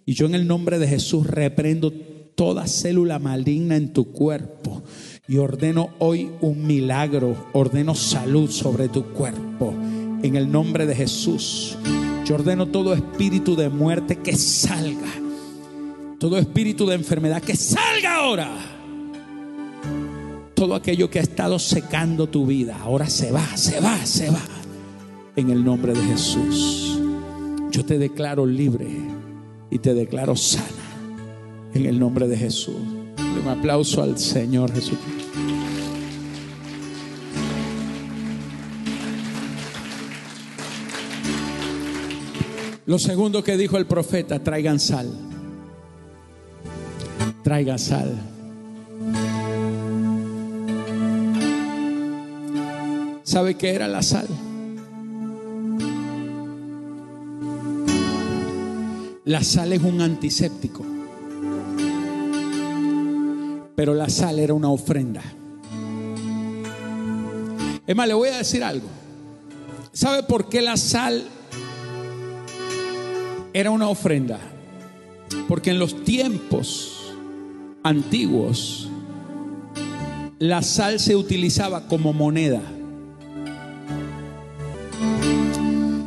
Y 0.05 0.13
yo 0.13 0.27
en 0.27 0.35
el 0.35 0.47
nombre 0.47 0.79
de 0.79 0.87
Jesús 0.87 1.27
reprendo 1.27 1.91
toda 1.91 2.67
célula 2.67 3.19
maligna 3.19 3.75
en 3.75 3.91
tu 3.91 4.13
cuerpo. 4.13 4.81
Y 5.27 5.37
ordeno 5.37 5.89
hoy 5.99 6.29
un 6.39 6.65
milagro, 6.65 7.35
ordeno 7.51 7.95
salud 7.95 8.49
sobre 8.49 8.87
tu 8.87 9.03
cuerpo 9.07 9.73
en 10.23 10.35
el 10.35 10.51
nombre 10.51 10.85
de 10.85 10.95
Jesús. 10.95 11.77
Yo 12.25 12.35
ordeno 12.35 12.67
todo 12.67 12.93
espíritu 12.93 13.55
de 13.55 13.69
muerte 13.69 14.17
que 14.17 14.35
salga. 14.35 15.09
Todo 16.19 16.37
espíritu 16.37 16.85
de 16.85 16.95
enfermedad 16.95 17.41
que 17.41 17.55
salga 17.55 18.15
ahora. 18.15 18.49
Todo 20.53 20.75
aquello 20.75 21.09
que 21.09 21.19
ha 21.19 21.21
estado 21.21 21.57
secando 21.57 22.27
tu 22.27 22.45
vida, 22.45 22.77
ahora 22.81 23.09
se 23.09 23.31
va, 23.31 23.45
se 23.55 23.79
va, 23.79 24.05
se 24.05 24.29
va. 24.29 24.41
En 25.35 25.49
el 25.49 25.63
nombre 25.63 25.93
de 25.93 26.01
Jesús. 26.01 26.99
Yo 27.71 27.85
te 27.85 27.97
declaro 27.97 28.45
libre 28.45 28.87
y 29.71 29.79
te 29.79 29.93
declaro 29.93 30.35
sana. 30.35 30.65
En 31.73 31.85
el 31.85 31.97
nombre 31.97 32.27
de 32.27 32.37
Jesús. 32.37 32.75
Un 32.75 33.47
aplauso 33.47 34.03
al 34.03 34.19
Señor 34.19 34.73
Jesucristo. 34.73 35.28
Lo 42.89 42.97
segundo 42.97 43.43
que 43.43 43.55
dijo 43.55 43.77
el 43.77 43.85
profeta, 43.85 44.39
traigan 44.39 44.79
sal. 44.79 45.11
Traigan 47.43 47.77
sal. 47.77 48.19
¿Sabe 53.21 53.53
qué 53.53 53.75
era 53.75 53.87
la 53.87 54.01
sal? 54.01 54.25
La 59.23 59.43
sal 59.43 59.73
es 59.73 59.83
un 59.83 60.01
antiséptico. 60.01 60.83
Pero 63.75 63.93
la 63.93 64.09
sal 64.09 64.39
era 64.39 64.55
una 64.55 64.71
ofrenda. 64.71 65.21
Es 67.85 67.95
más, 67.95 68.07
le 68.07 68.15
voy 68.15 68.29
a 68.29 68.37
decir 68.39 68.63
algo. 68.63 68.87
¿Sabe 69.93 70.23
por 70.23 70.49
qué 70.49 70.63
la 70.63 70.75
sal 70.75 71.23
era 73.53 73.71
una 73.71 73.87
ofrenda. 73.87 74.39
Porque 75.47 75.71
en 75.71 75.79
los 75.79 76.03
tiempos 76.03 77.13
antiguos 77.83 78.89
la 80.39 80.61
sal 80.61 80.99
se 80.99 81.15
utilizaba 81.15 81.87
como 81.87 82.13
moneda. 82.13 82.61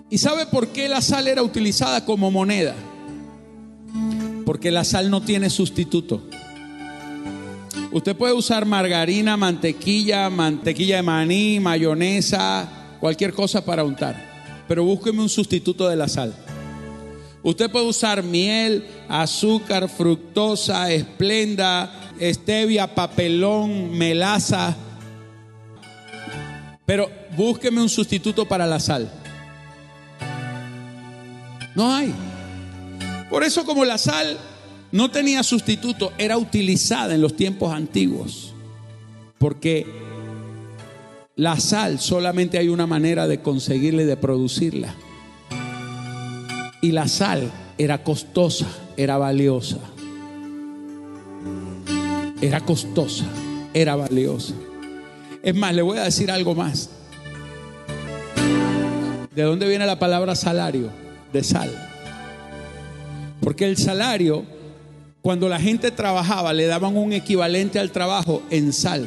¿Y 0.08 0.18
sabe 0.18 0.46
por 0.46 0.68
qué 0.68 0.88
la 0.88 1.00
sal 1.00 1.26
era 1.28 1.42
utilizada 1.42 2.04
como 2.04 2.30
moneda? 2.30 2.74
Porque 4.44 4.70
la 4.70 4.84
sal 4.84 5.10
no 5.10 5.22
tiene 5.22 5.48
sustituto. 5.50 6.22
Usted 7.92 8.16
puede 8.16 8.32
usar 8.32 8.64
margarina, 8.64 9.36
mantequilla, 9.36 10.30
mantequilla 10.30 10.96
de 10.96 11.02
maní, 11.02 11.60
mayonesa, 11.60 12.96
cualquier 13.00 13.32
cosa 13.34 13.64
para 13.64 13.84
untar. 13.84 14.64
Pero 14.66 14.84
búsqueme 14.84 15.20
un 15.20 15.28
sustituto 15.28 15.88
de 15.88 15.96
la 15.96 16.08
sal. 16.08 16.34
Usted 17.42 17.70
puede 17.70 17.86
usar 17.86 18.22
miel, 18.22 18.86
azúcar, 19.08 19.88
fructosa, 19.88 20.92
esplenda, 20.92 22.12
stevia, 22.20 22.94
papelón, 22.94 23.96
melaza. 23.98 24.76
Pero 26.86 27.10
búsqueme 27.36 27.82
un 27.82 27.88
sustituto 27.88 28.46
para 28.46 28.66
la 28.66 28.78
sal. 28.78 29.10
No 31.74 31.94
hay. 31.94 32.12
Por 33.28 33.42
eso 33.42 33.64
como 33.64 33.84
la 33.84 33.98
sal 33.98 34.38
no 34.92 35.10
tenía 35.10 35.42
sustituto, 35.42 36.12
era 36.18 36.36
utilizada 36.36 37.14
en 37.14 37.22
los 37.22 37.34
tiempos 37.34 37.72
antiguos. 37.72 38.54
Porque 39.38 39.86
La 41.34 41.58
sal 41.58 41.98
solamente 41.98 42.58
hay 42.58 42.68
una 42.68 42.86
manera 42.86 43.26
de 43.26 43.40
conseguirla 43.40 44.02
y 44.02 44.04
de 44.04 44.18
producirla. 44.18 44.94
Y 46.82 46.90
la 46.90 47.06
sal 47.06 47.48
era 47.78 48.02
costosa, 48.02 48.66
era 48.96 49.16
valiosa. 49.16 49.78
Era 52.40 52.60
costosa, 52.60 53.24
era 53.72 53.94
valiosa. 53.94 54.54
Es 55.44 55.54
más, 55.54 55.74
le 55.76 55.82
voy 55.82 55.98
a 55.98 56.02
decir 56.02 56.28
algo 56.32 56.56
más. 56.56 56.90
¿De 59.32 59.42
dónde 59.42 59.68
viene 59.68 59.86
la 59.86 60.00
palabra 60.00 60.34
salario? 60.34 60.90
De 61.32 61.44
sal. 61.44 61.70
Porque 63.40 63.64
el 63.64 63.76
salario, 63.76 64.44
cuando 65.20 65.48
la 65.48 65.60
gente 65.60 65.92
trabajaba, 65.92 66.52
le 66.52 66.66
daban 66.66 66.96
un 66.96 67.12
equivalente 67.12 67.78
al 67.78 67.92
trabajo 67.92 68.42
en 68.50 68.72
sal. 68.72 69.06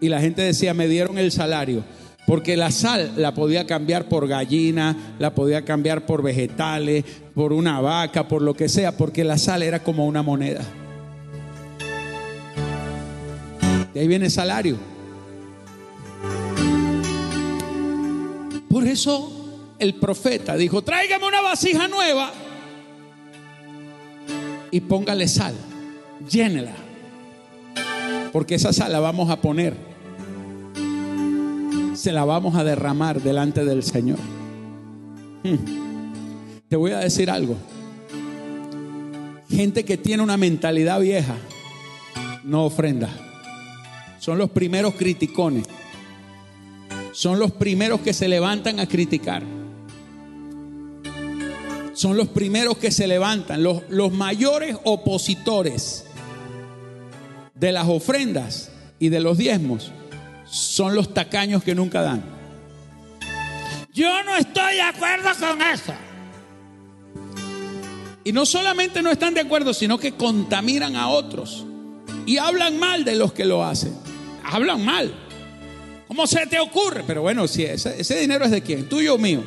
Y 0.00 0.08
la 0.08 0.20
gente 0.20 0.42
decía, 0.42 0.74
me 0.74 0.88
dieron 0.88 1.18
el 1.18 1.30
salario. 1.30 1.84
Porque 2.26 2.56
la 2.56 2.70
sal 2.70 3.12
la 3.16 3.34
podía 3.34 3.66
cambiar 3.66 4.08
por 4.08 4.26
gallina, 4.26 5.14
la 5.18 5.34
podía 5.34 5.64
cambiar 5.64 6.06
por 6.06 6.22
vegetales, 6.22 7.04
por 7.34 7.52
una 7.52 7.80
vaca, 7.80 8.26
por 8.26 8.42
lo 8.42 8.54
que 8.54 8.68
sea, 8.68 8.96
porque 8.96 9.22
la 9.22 9.38
sal 9.38 9.62
era 9.62 9.82
como 9.82 10.06
una 10.06 10.22
moneda. 10.22 10.62
De 13.94 14.00
ahí 14.00 14.08
viene 14.08 14.28
salario. 14.28 14.76
Por 18.68 18.86
eso 18.86 19.32
el 19.78 19.94
profeta 19.94 20.56
dijo, 20.56 20.82
tráigame 20.82 21.26
una 21.26 21.40
vasija 21.40 21.88
nueva 21.88 22.30
y 24.70 24.80
póngale 24.80 25.28
sal, 25.28 25.54
llénela, 26.28 26.74
porque 28.32 28.56
esa 28.56 28.72
sal 28.72 28.92
la 28.92 29.00
vamos 29.00 29.30
a 29.30 29.40
poner, 29.40 29.74
se 31.96 32.12
la 32.12 32.24
vamos 32.24 32.54
a 32.54 32.64
derramar 32.64 33.22
delante 33.22 33.64
del 33.64 33.82
Señor. 33.82 34.18
Hmm. 35.42 36.60
Te 36.68 36.76
voy 36.76 36.92
a 36.92 36.98
decir 36.98 37.30
algo, 37.30 37.56
gente 39.48 39.84
que 39.84 39.96
tiene 39.96 40.22
una 40.22 40.36
mentalidad 40.36 41.00
vieja, 41.00 41.36
no 42.44 42.64
ofrenda, 42.66 43.08
son 44.18 44.38
los 44.38 44.50
primeros 44.50 44.94
criticones, 44.94 45.64
son 47.12 47.38
los 47.38 47.52
primeros 47.52 48.00
que 48.00 48.12
se 48.12 48.28
levantan 48.28 48.80
a 48.80 48.86
criticar 48.86 49.42
son 51.94 52.18
los 52.18 52.28
primeros 52.28 52.76
que 52.76 52.90
se 52.90 53.06
levantan, 53.06 53.62
los, 53.62 53.82
los 53.88 54.12
mayores 54.12 54.76
opositores 54.84 56.04
de 57.54 57.72
las 57.72 57.88
ofrendas 57.88 58.70
y 58.98 59.08
de 59.08 59.20
los 59.20 59.38
diezmos 59.38 59.92
son 60.48 60.94
los 60.94 61.12
tacaños 61.12 61.62
que 61.62 61.74
nunca 61.74 62.02
dan. 62.02 62.24
Yo 63.92 64.22
no 64.24 64.36
estoy 64.36 64.74
de 64.74 64.82
acuerdo 64.82 65.30
con 65.40 65.62
eso. 65.62 65.94
Y 68.24 68.32
no 68.32 68.44
solamente 68.44 69.02
no 69.02 69.10
están 69.10 69.34
de 69.34 69.40
acuerdo, 69.40 69.72
sino 69.72 69.98
que 69.98 70.12
contaminan 70.12 70.96
a 70.96 71.08
otros. 71.08 71.64
Y 72.26 72.38
hablan 72.38 72.78
mal 72.78 73.04
de 73.04 73.14
los 73.14 73.32
que 73.32 73.44
lo 73.44 73.64
hacen. 73.64 73.96
Hablan 74.44 74.84
mal. 74.84 75.14
¿Cómo 76.08 76.26
se 76.26 76.46
te 76.46 76.58
ocurre? 76.58 77.04
Pero 77.06 77.22
bueno, 77.22 77.46
si 77.48 77.64
ese, 77.64 78.00
ese 78.00 78.18
dinero 78.18 78.44
es 78.44 78.50
de 78.50 78.62
quién, 78.62 78.88
tuyo 78.88 79.14
o 79.14 79.18
mío. 79.18 79.42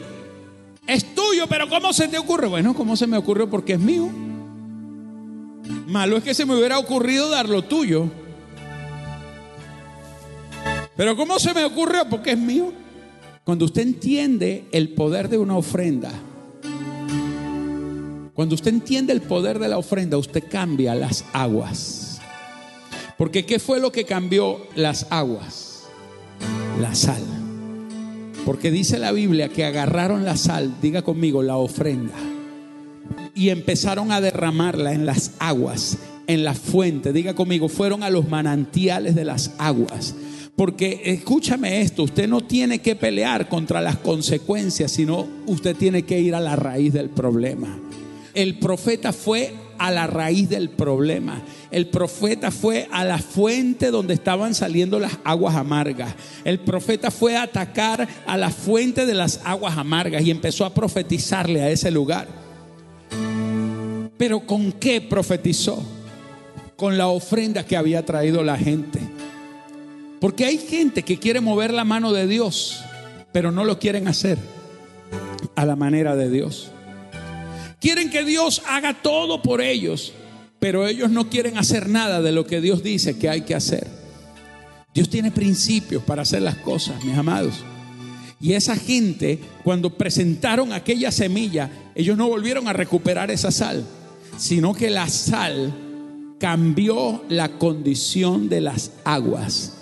Es 0.88 1.14
tuyo, 1.14 1.46
pero 1.48 1.70
¿cómo 1.70 1.94
se 1.94 2.08
te 2.08 2.18
ocurre? 2.18 2.48
Bueno, 2.48 2.74
¿cómo 2.74 2.96
se 2.96 3.06
me 3.06 3.18
ocurrió? 3.18 3.50
Porque 3.50 3.74
es 3.74 3.80
mío. 3.80 4.10
Malo 5.86 6.18
es 6.18 6.24
que 6.24 6.34
se 6.34 6.46
me 6.46 6.56
hubiera 6.56 6.80
ocurrido 6.80 7.30
dar 7.30 7.48
lo 7.48 7.64
tuyo. 7.64 8.10
Pero 11.00 11.16
¿cómo 11.16 11.40
se 11.40 11.54
me 11.54 11.64
ocurrió? 11.64 12.10
Porque 12.10 12.32
es 12.32 12.38
mío. 12.38 12.74
Cuando 13.46 13.64
usted 13.64 13.84
entiende 13.84 14.66
el 14.74 14.90
poder 14.90 15.30
de 15.30 15.38
una 15.38 15.56
ofrenda, 15.56 16.12
cuando 18.34 18.54
usted 18.54 18.74
entiende 18.74 19.14
el 19.14 19.22
poder 19.22 19.60
de 19.60 19.70
la 19.70 19.78
ofrenda, 19.78 20.18
usted 20.18 20.44
cambia 20.52 20.96
las 20.96 21.24
aguas. 21.32 22.20
Porque 23.18 23.46
¿qué 23.46 23.60
fue 23.60 23.80
lo 23.80 23.94
que 23.94 24.04
cambió 24.04 24.60
las 24.76 25.08
aguas? 25.10 25.84
La 26.82 26.94
sal. 26.94 27.24
Porque 28.46 28.70
dice 28.70 29.00
la 29.00 29.14
Biblia 29.14 29.48
que 29.48 29.64
agarraron 29.64 30.26
la 30.26 30.36
sal, 30.36 30.82
diga 30.82 31.02
conmigo, 31.04 31.44
la 31.44 31.56
ofrenda, 31.56 32.16
y 33.34 33.52
empezaron 33.52 34.12
a 34.12 34.20
derramarla 34.20 34.92
en 34.92 35.06
las 35.06 35.32
aguas, 35.40 35.98
en 36.28 36.44
la 36.44 36.56
fuente, 36.56 37.14
diga 37.14 37.36
conmigo, 37.36 37.70
fueron 37.70 38.04
a 38.04 38.10
los 38.10 38.28
manantiales 38.28 39.16
de 39.16 39.24
las 39.24 39.52
aguas. 39.60 40.14
Porque 40.56 41.02
escúchame 41.06 41.82
esto, 41.82 42.04
usted 42.04 42.28
no 42.28 42.42
tiene 42.42 42.80
que 42.80 42.96
pelear 42.96 43.48
contra 43.48 43.82
las 43.82 43.98
consecuencias, 43.98 44.92
sino 44.92 45.28
usted 45.46 45.76
tiene 45.76 46.04
que 46.04 46.20
ir 46.20 46.36
a 46.36 46.40
la 46.40 46.56
raíz 46.56 46.94
del 46.94 47.10
problema. 47.10 47.80
El 48.34 48.60
profeta 48.60 49.14
fue 49.14 49.54
a 49.80 49.90
la 49.90 50.06
raíz 50.06 50.50
del 50.50 50.70
problema. 50.70 51.42
El 51.72 51.88
profeta 51.88 52.52
fue 52.52 52.88
a 52.92 53.04
la 53.04 53.18
fuente 53.18 53.90
donde 53.90 54.14
estaban 54.14 54.54
saliendo 54.54 55.00
las 55.00 55.18
aguas 55.24 55.56
amargas. 55.56 56.14
El 56.44 56.60
profeta 56.60 57.10
fue 57.10 57.36
a 57.36 57.44
atacar 57.44 58.08
a 58.28 58.38
la 58.38 58.52
fuente 58.52 59.06
de 59.06 59.14
las 59.14 59.40
aguas 59.46 59.78
amargas 59.78 60.22
y 60.24 60.32
empezó 60.32 60.66
a 60.66 60.74
profetizarle 60.74 61.62
a 61.62 61.70
ese 61.70 61.90
lugar. 61.90 62.28
Pero 64.18 64.42
¿con 64.42 64.74
qué 64.74 65.02
profetizó? 65.02 65.82
Con 66.76 66.98
la 66.98 67.08
ofrenda 67.08 67.66
que 67.66 67.78
había 67.78 68.06
traído 68.06 68.44
la 68.44 68.58
gente. 68.58 69.00
Porque 70.20 70.46
hay 70.46 70.58
gente 70.58 71.04
que 71.04 71.18
quiere 71.18 71.42
mover 71.42 71.74
la 71.74 71.86
mano 71.86 72.12
de 72.12 72.28
Dios, 72.28 72.82
pero 73.32 73.52
no 73.52 73.64
lo 73.64 73.80
quieren 73.80 74.08
hacer 74.08 74.38
a 75.56 75.66
la 75.66 75.76
manera 75.76 76.16
de 76.16 76.30
Dios. 76.30 76.72
Quieren 77.80 78.10
que 78.10 78.26
Dios 78.26 78.62
haga 78.68 79.02
todo 79.02 79.42
por 79.42 79.62
ellos, 79.62 80.14
pero 80.60 80.86
ellos 80.88 81.10
no 81.10 81.30
quieren 81.30 81.58
hacer 81.58 81.88
nada 81.88 82.22
de 82.22 82.34
lo 82.34 82.46
que 82.46 82.60
Dios 82.60 82.84
dice 82.84 83.18
que 83.18 83.30
hay 83.30 83.42
que 83.42 83.56
hacer. 83.56 83.88
Dios 84.94 85.10
tiene 85.10 85.32
principios 85.32 86.04
para 86.04 86.24
hacer 86.24 86.42
las 86.42 86.56
cosas, 86.58 87.04
mis 87.06 87.18
amados. 87.18 87.64
Y 88.42 88.54
esa 88.54 88.76
gente, 88.76 89.40
cuando 89.64 89.98
presentaron 89.98 90.74
aquella 90.74 91.12
semilla, 91.12 91.70
ellos 91.96 92.18
no 92.18 92.28
volvieron 92.28 92.68
a 92.68 92.74
recuperar 92.74 93.32
esa 93.32 93.52
sal, 93.52 93.86
sino 94.38 94.74
que 94.74 94.90
la 94.90 95.08
sal 95.08 95.74
cambió 96.40 97.24
la 97.30 97.58
condición 97.58 98.50
de 98.50 98.62
las 98.62 98.92
aguas. 99.04 99.74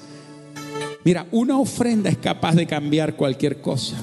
Mira, 1.08 1.26
una 1.32 1.58
ofrenda 1.58 2.10
es 2.10 2.18
capaz 2.18 2.54
de 2.54 2.68
cambiar 2.68 3.16
cualquier 3.16 3.62
cosa. 3.62 3.96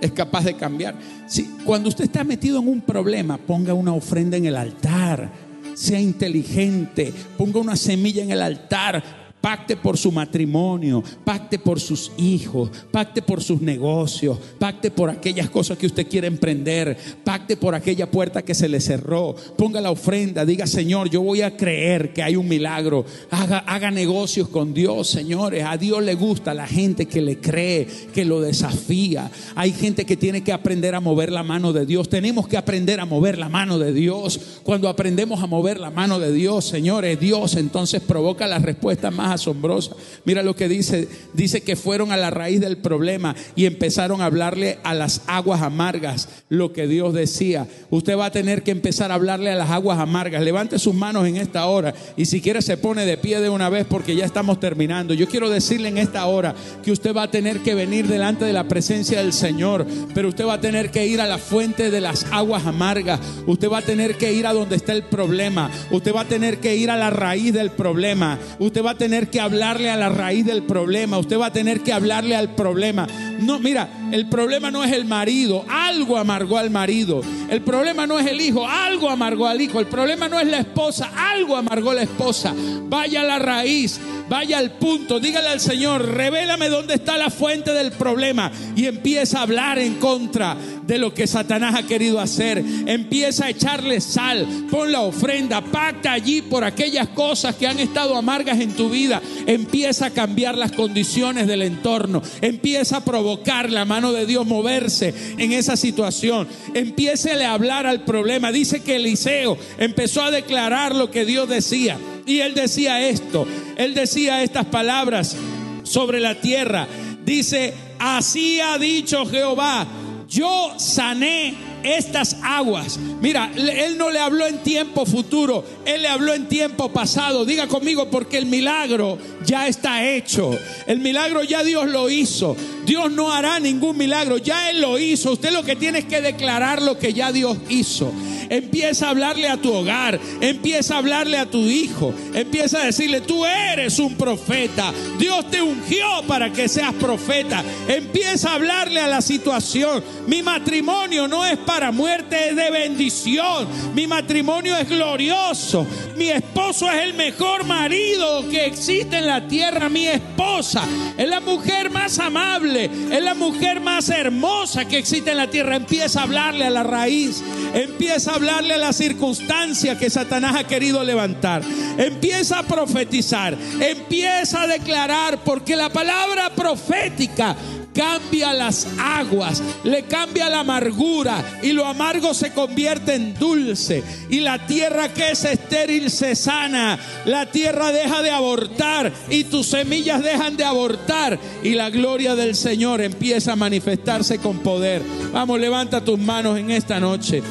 Es 0.00 0.10
capaz 0.12 0.42
de 0.42 0.54
cambiar. 0.54 0.94
Si, 1.26 1.44
cuando 1.66 1.90
usted 1.90 2.04
está 2.04 2.24
metido 2.24 2.60
en 2.60 2.68
un 2.68 2.80
problema, 2.80 3.36
ponga 3.36 3.74
una 3.74 3.92
ofrenda 3.92 4.38
en 4.38 4.46
el 4.46 4.56
altar. 4.56 5.30
Sea 5.74 6.00
inteligente. 6.00 7.12
Ponga 7.36 7.60
una 7.60 7.76
semilla 7.76 8.22
en 8.22 8.30
el 8.30 8.40
altar 8.40 9.25
pacte 9.46 9.76
por 9.76 9.96
su 9.96 10.10
matrimonio, 10.10 11.04
pacte 11.24 11.60
por 11.60 11.78
sus 11.78 12.10
hijos, 12.18 12.68
pacte 12.90 13.22
por 13.22 13.40
sus 13.40 13.62
negocios, 13.62 14.36
pacte 14.58 14.90
por 14.90 15.08
aquellas 15.08 15.48
cosas 15.50 15.78
que 15.78 15.86
usted 15.86 16.08
quiere 16.08 16.26
emprender, 16.26 16.96
pacte 17.22 17.56
por 17.56 17.72
aquella 17.72 18.10
puerta 18.10 18.42
que 18.42 18.56
se 18.56 18.68
le 18.68 18.80
cerró, 18.80 19.36
ponga 19.56 19.80
la 19.80 19.92
ofrenda, 19.92 20.44
diga 20.44 20.66
Señor, 20.66 21.10
yo 21.10 21.22
voy 21.22 21.42
a 21.42 21.56
creer 21.56 22.12
que 22.12 22.24
hay 22.24 22.34
un 22.34 22.48
milagro, 22.48 23.04
haga, 23.30 23.58
haga 23.58 23.92
negocios 23.92 24.48
con 24.48 24.74
Dios, 24.74 25.06
señores, 25.06 25.62
a 25.64 25.76
Dios 25.76 26.02
le 26.02 26.16
gusta 26.16 26.52
la 26.52 26.66
gente 26.66 27.06
que 27.06 27.22
le 27.22 27.38
cree, 27.38 27.86
que 28.12 28.24
lo 28.24 28.40
desafía, 28.40 29.30
hay 29.54 29.70
gente 29.70 30.04
que 30.04 30.16
tiene 30.16 30.42
que 30.42 30.52
aprender 30.52 30.96
a 30.96 31.00
mover 31.00 31.30
la 31.30 31.44
mano 31.44 31.72
de 31.72 31.86
Dios, 31.86 32.08
tenemos 32.08 32.48
que 32.48 32.56
aprender 32.56 32.98
a 32.98 33.04
mover 33.04 33.38
la 33.38 33.48
mano 33.48 33.78
de 33.78 33.92
Dios, 33.92 34.40
cuando 34.64 34.88
aprendemos 34.88 35.40
a 35.40 35.46
mover 35.46 35.78
la 35.78 35.92
mano 35.92 36.18
de 36.18 36.32
Dios, 36.32 36.64
señores, 36.64 37.20
Dios 37.20 37.54
entonces 37.54 38.02
provoca 38.02 38.48
la 38.48 38.58
respuesta 38.58 39.12
más 39.12 39.35
asombrosa. 39.36 39.96
Mira 40.24 40.42
lo 40.42 40.56
que 40.56 40.68
dice, 40.68 41.08
dice 41.32 41.62
que 41.62 41.76
fueron 41.76 42.12
a 42.12 42.16
la 42.16 42.30
raíz 42.30 42.60
del 42.60 42.76
problema 42.76 43.34
y 43.54 43.66
empezaron 43.66 44.20
a 44.20 44.26
hablarle 44.26 44.78
a 44.82 44.92
las 44.92 45.22
aguas 45.26 45.62
amargas 45.62 46.28
lo 46.48 46.72
que 46.72 46.86
Dios 46.86 47.14
decía. 47.14 47.66
Usted 47.90 48.18
va 48.18 48.26
a 48.26 48.32
tener 48.32 48.62
que 48.62 48.70
empezar 48.70 49.10
a 49.10 49.14
hablarle 49.14 49.50
a 49.50 49.56
las 49.56 49.70
aguas 49.70 49.98
amargas. 49.98 50.42
Levante 50.42 50.78
sus 50.78 50.94
manos 50.94 51.26
en 51.26 51.36
esta 51.36 51.66
hora 51.66 51.94
y 52.16 52.26
si 52.26 52.40
quiere 52.40 52.62
se 52.62 52.76
pone 52.76 53.06
de 53.06 53.16
pie 53.16 53.40
de 53.40 53.48
una 53.48 53.68
vez 53.68 53.86
porque 53.88 54.16
ya 54.16 54.24
estamos 54.24 54.60
terminando. 54.60 55.14
Yo 55.14 55.28
quiero 55.28 55.50
decirle 55.50 55.88
en 55.88 55.98
esta 55.98 56.26
hora 56.26 56.54
que 56.82 56.92
usted 56.92 57.14
va 57.14 57.24
a 57.24 57.30
tener 57.30 57.60
que 57.60 57.74
venir 57.74 58.06
delante 58.06 58.44
de 58.44 58.52
la 58.52 58.68
presencia 58.68 59.18
del 59.18 59.32
Señor, 59.32 59.86
pero 60.14 60.28
usted 60.28 60.46
va 60.46 60.54
a 60.54 60.60
tener 60.60 60.90
que 60.90 61.06
ir 61.06 61.20
a 61.20 61.26
la 61.26 61.38
fuente 61.38 61.90
de 61.90 62.00
las 62.00 62.26
aguas 62.32 62.66
amargas. 62.66 63.20
Usted 63.46 63.70
va 63.70 63.78
a 63.78 63.82
tener 63.82 64.16
que 64.16 64.32
ir 64.32 64.46
a 64.46 64.52
donde 64.52 64.76
está 64.76 64.92
el 64.92 65.04
problema. 65.04 65.70
Usted 65.90 66.14
va 66.14 66.22
a 66.22 66.28
tener 66.28 66.58
que 66.58 66.76
ir 66.76 66.90
a 66.90 66.96
la 66.96 67.10
raíz 67.10 67.52
del 67.52 67.70
problema. 67.70 68.38
Usted 68.58 68.84
va 68.84 68.92
a 68.92 68.98
tener 68.98 69.25
que 69.28 69.40
hablarle 69.40 69.90
a 69.90 69.96
la 69.96 70.08
raíz 70.08 70.44
del 70.44 70.62
problema. 70.62 71.18
Usted 71.18 71.38
va 71.38 71.46
a 71.46 71.52
tener 71.52 71.80
que 71.80 71.92
hablarle 71.92 72.36
al 72.36 72.54
problema. 72.54 73.06
No, 73.40 73.58
mira, 73.58 73.88
el 74.12 74.28
problema 74.28 74.70
no 74.70 74.84
es 74.84 74.92
el 74.92 75.04
marido, 75.04 75.64
algo 75.68 76.16
amargó 76.16 76.58
al 76.58 76.70
marido. 76.70 77.22
El 77.48 77.62
problema 77.62 78.06
no 78.06 78.18
es 78.18 78.26
el 78.26 78.40
hijo, 78.40 78.66
algo 78.66 79.10
amargó 79.10 79.46
al 79.46 79.60
hijo. 79.60 79.80
El 79.80 79.86
problema 79.86 80.28
no 80.28 80.40
es 80.40 80.46
la 80.46 80.58
esposa, 80.58 81.10
algo 81.32 81.56
amargó 81.56 81.92
la 81.92 82.02
esposa. 82.02 82.54
Vaya 82.88 83.20
a 83.20 83.24
la 83.24 83.38
raíz. 83.38 84.00
Vaya 84.28 84.58
al 84.58 84.72
punto, 84.72 85.20
dígale 85.20 85.48
al 85.48 85.60
Señor, 85.60 86.06
revélame 86.06 86.68
dónde 86.68 86.94
está 86.94 87.16
la 87.16 87.30
fuente 87.30 87.72
del 87.72 87.92
problema 87.92 88.50
y 88.74 88.86
empieza 88.86 89.38
a 89.38 89.42
hablar 89.42 89.78
en 89.78 89.94
contra 89.94 90.56
de 90.86 90.98
lo 90.98 91.12
que 91.12 91.26
Satanás 91.26 91.74
ha 91.74 91.86
querido 91.86 92.20
hacer. 92.20 92.62
Empieza 92.86 93.46
a 93.46 93.50
echarle 93.50 94.00
sal, 94.00 94.46
pon 94.70 94.92
la 94.92 95.00
ofrenda, 95.00 95.60
pacta 95.60 96.12
allí 96.12 96.42
por 96.42 96.64
aquellas 96.64 97.08
cosas 97.08 97.56
que 97.56 97.66
han 97.66 97.78
estado 97.78 98.16
amargas 98.16 98.60
en 98.60 98.72
tu 98.72 98.88
vida. 98.88 99.20
Empieza 99.46 100.06
a 100.06 100.10
cambiar 100.10 100.56
las 100.56 100.72
condiciones 100.72 101.46
del 101.46 101.62
entorno. 101.62 102.22
Empieza 102.40 102.98
a 102.98 103.04
provocar 103.04 103.70
la 103.70 103.84
mano 103.84 104.12
de 104.12 104.26
Dios 104.26 104.46
moverse 104.46 105.14
en 105.38 105.52
esa 105.52 105.76
situación. 105.76 106.48
Empiece 106.74 107.44
a 107.44 107.52
hablar 107.52 107.86
al 107.86 108.04
problema. 108.04 108.52
Dice 108.52 108.82
que 108.82 108.96
Eliseo 108.96 109.58
empezó 109.78 110.22
a 110.22 110.30
declarar 110.30 110.94
lo 110.94 111.10
que 111.10 111.24
Dios 111.24 111.48
decía. 111.48 111.98
Y 112.26 112.40
él 112.40 112.54
decía 112.54 113.08
esto, 113.08 113.46
él 113.76 113.94
decía 113.94 114.42
estas 114.42 114.66
palabras 114.66 115.36
sobre 115.84 116.18
la 116.20 116.34
tierra. 116.40 116.88
Dice, 117.24 117.72
así 117.98 118.60
ha 118.60 118.76
dicho 118.78 119.24
Jehová, 119.26 119.86
yo 120.28 120.74
sané 120.76 121.54
estas 121.86 122.36
aguas. 122.42 122.98
Mira, 123.20 123.50
Él 123.54 123.96
no 123.96 124.10
le 124.10 124.18
habló 124.18 124.46
en 124.46 124.58
tiempo 124.62 125.06
futuro, 125.06 125.64
Él 125.84 126.02
le 126.02 126.08
habló 126.08 126.34
en 126.34 126.48
tiempo 126.48 126.92
pasado. 126.92 127.44
Diga 127.44 127.66
conmigo, 127.66 128.10
porque 128.10 128.38
el 128.38 128.46
milagro 128.46 129.18
ya 129.44 129.68
está 129.68 130.04
hecho. 130.06 130.58
El 130.86 131.00
milagro 131.00 131.42
ya 131.42 131.62
Dios 131.62 131.86
lo 131.88 132.10
hizo. 132.10 132.56
Dios 132.84 133.10
no 133.10 133.32
hará 133.32 133.58
ningún 133.58 133.96
milagro, 133.96 134.38
ya 134.38 134.70
Él 134.70 134.80
lo 134.80 134.98
hizo. 134.98 135.32
Usted 135.32 135.50
lo 135.50 135.64
que 135.64 135.76
tiene 135.76 136.00
es 136.00 136.04
que 136.04 136.20
declarar 136.20 136.82
lo 136.82 136.98
que 136.98 137.12
ya 137.12 137.32
Dios 137.32 137.56
hizo. 137.68 138.12
Empieza 138.48 139.06
a 139.06 139.10
hablarle 139.10 139.48
a 139.48 139.56
tu 139.56 139.72
hogar, 139.72 140.20
empieza 140.40 140.94
a 140.94 140.98
hablarle 140.98 141.36
a 141.36 141.50
tu 141.50 141.58
hijo, 141.58 142.14
empieza 142.32 142.80
a 142.80 142.86
decirle, 142.86 143.20
tú 143.20 143.44
eres 143.44 143.98
un 143.98 144.14
profeta, 144.14 144.92
Dios 145.18 145.50
te 145.50 145.60
ungió 145.60 146.22
para 146.28 146.52
que 146.52 146.68
seas 146.68 146.94
profeta. 146.94 147.64
Empieza 147.88 148.50
a 148.50 148.54
hablarle 148.54 149.00
a 149.00 149.08
la 149.08 149.20
situación. 149.20 150.02
Mi 150.26 150.42
matrimonio 150.42 151.26
no 151.26 151.44
es 151.44 151.58
para 151.76 151.92
muerte, 151.92 152.48
es 152.48 152.56
de 152.56 152.70
bendición. 152.70 153.68
Mi 153.94 154.06
matrimonio 154.06 154.74
es 154.78 154.88
glorioso. 154.88 155.86
Mi 156.16 156.30
esposo 156.30 156.90
es 156.90 157.02
el 157.02 157.12
mejor 157.12 157.64
marido 157.64 158.48
que 158.48 158.64
existe 158.64 159.18
en 159.18 159.26
la 159.26 159.46
tierra. 159.46 159.90
Mi 159.90 160.06
esposa 160.06 160.84
es 161.18 161.28
la 161.28 161.40
mujer 161.40 161.90
más 161.90 162.18
amable, 162.18 162.88
es 163.12 163.22
la 163.22 163.34
mujer 163.34 163.80
más 163.80 164.08
hermosa 164.08 164.86
que 164.86 164.96
existe 164.96 165.32
en 165.32 165.36
la 165.36 165.50
tierra. 165.50 165.76
Empieza 165.76 166.20
a 166.20 166.22
hablarle 166.22 166.64
a 166.64 166.70
la 166.70 166.82
raíz, 166.82 167.42
empieza 167.74 168.30
a 168.30 168.36
hablarle 168.36 168.72
a 168.72 168.78
la 168.78 168.94
circunstancia 168.94 169.98
que 169.98 170.08
Satanás 170.08 170.56
ha 170.56 170.64
querido 170.64 171.04
levantar. 171.04 171.60
Empieza 171.98 172.60
a 172.60 172.62
profetizar, 172.62 173.54
empieza 173.80 174.62
a 174.62 174.66
declarar, 174.66 175.40
porque 175.44 175.76
la 175.76 175.90
palabra 175.90 176.48
profética 176.56 177.54
cambia 177.96 178.52
las 178.52 178.86
aguas, 178.98 179.62
le 179.82 180.02
cambia 180.02 180.50
la 180.50 180.60
amargura 180.60 181.42
y 181.62 181.72
lo 181.72 181.86
amargo 181.86 182.34
se 182.34 182.52
convierte 182.52 183.14
en 183.14 183.34
dulce. 183.34 184.04
Y 184.28 184.40
la 184.40 184.66
tierra 184.66 185.12
que 185.12 185.30
es 185.30 185.44
estéril 185.44 186.10
se 186.10 186.36
sana, 186.36 186.98
la 187.24 187.50
tierra 187.50 187.92
deja 187.92 188.20
de 188.22 188.30
abortar 188.30 189.10
y 189.30 189.44
tus 189.44 189.68
semillas 189.68 190.22
dejan 190.22 190.56
de 190.56 190.64
abortar. 190.64 191.38
Y 191.62 191.70
la 191.70 191.88
gloria 191.88 192.36
del 192.36 192.54
Señor 192.54 193.00
empieza 193.00 193.52
a 193.52 193.56
manifestarse 193.56 194.38
con 194.38 194.58
poder. 194.58 195.02
Vamos, 195.32 195.58
levanta 195.58 196.04
tus 196.04 196.18
manos 196.18 196.58
en 196.58 196.70
esta 196.70 197.00
noche. 197.00 197.42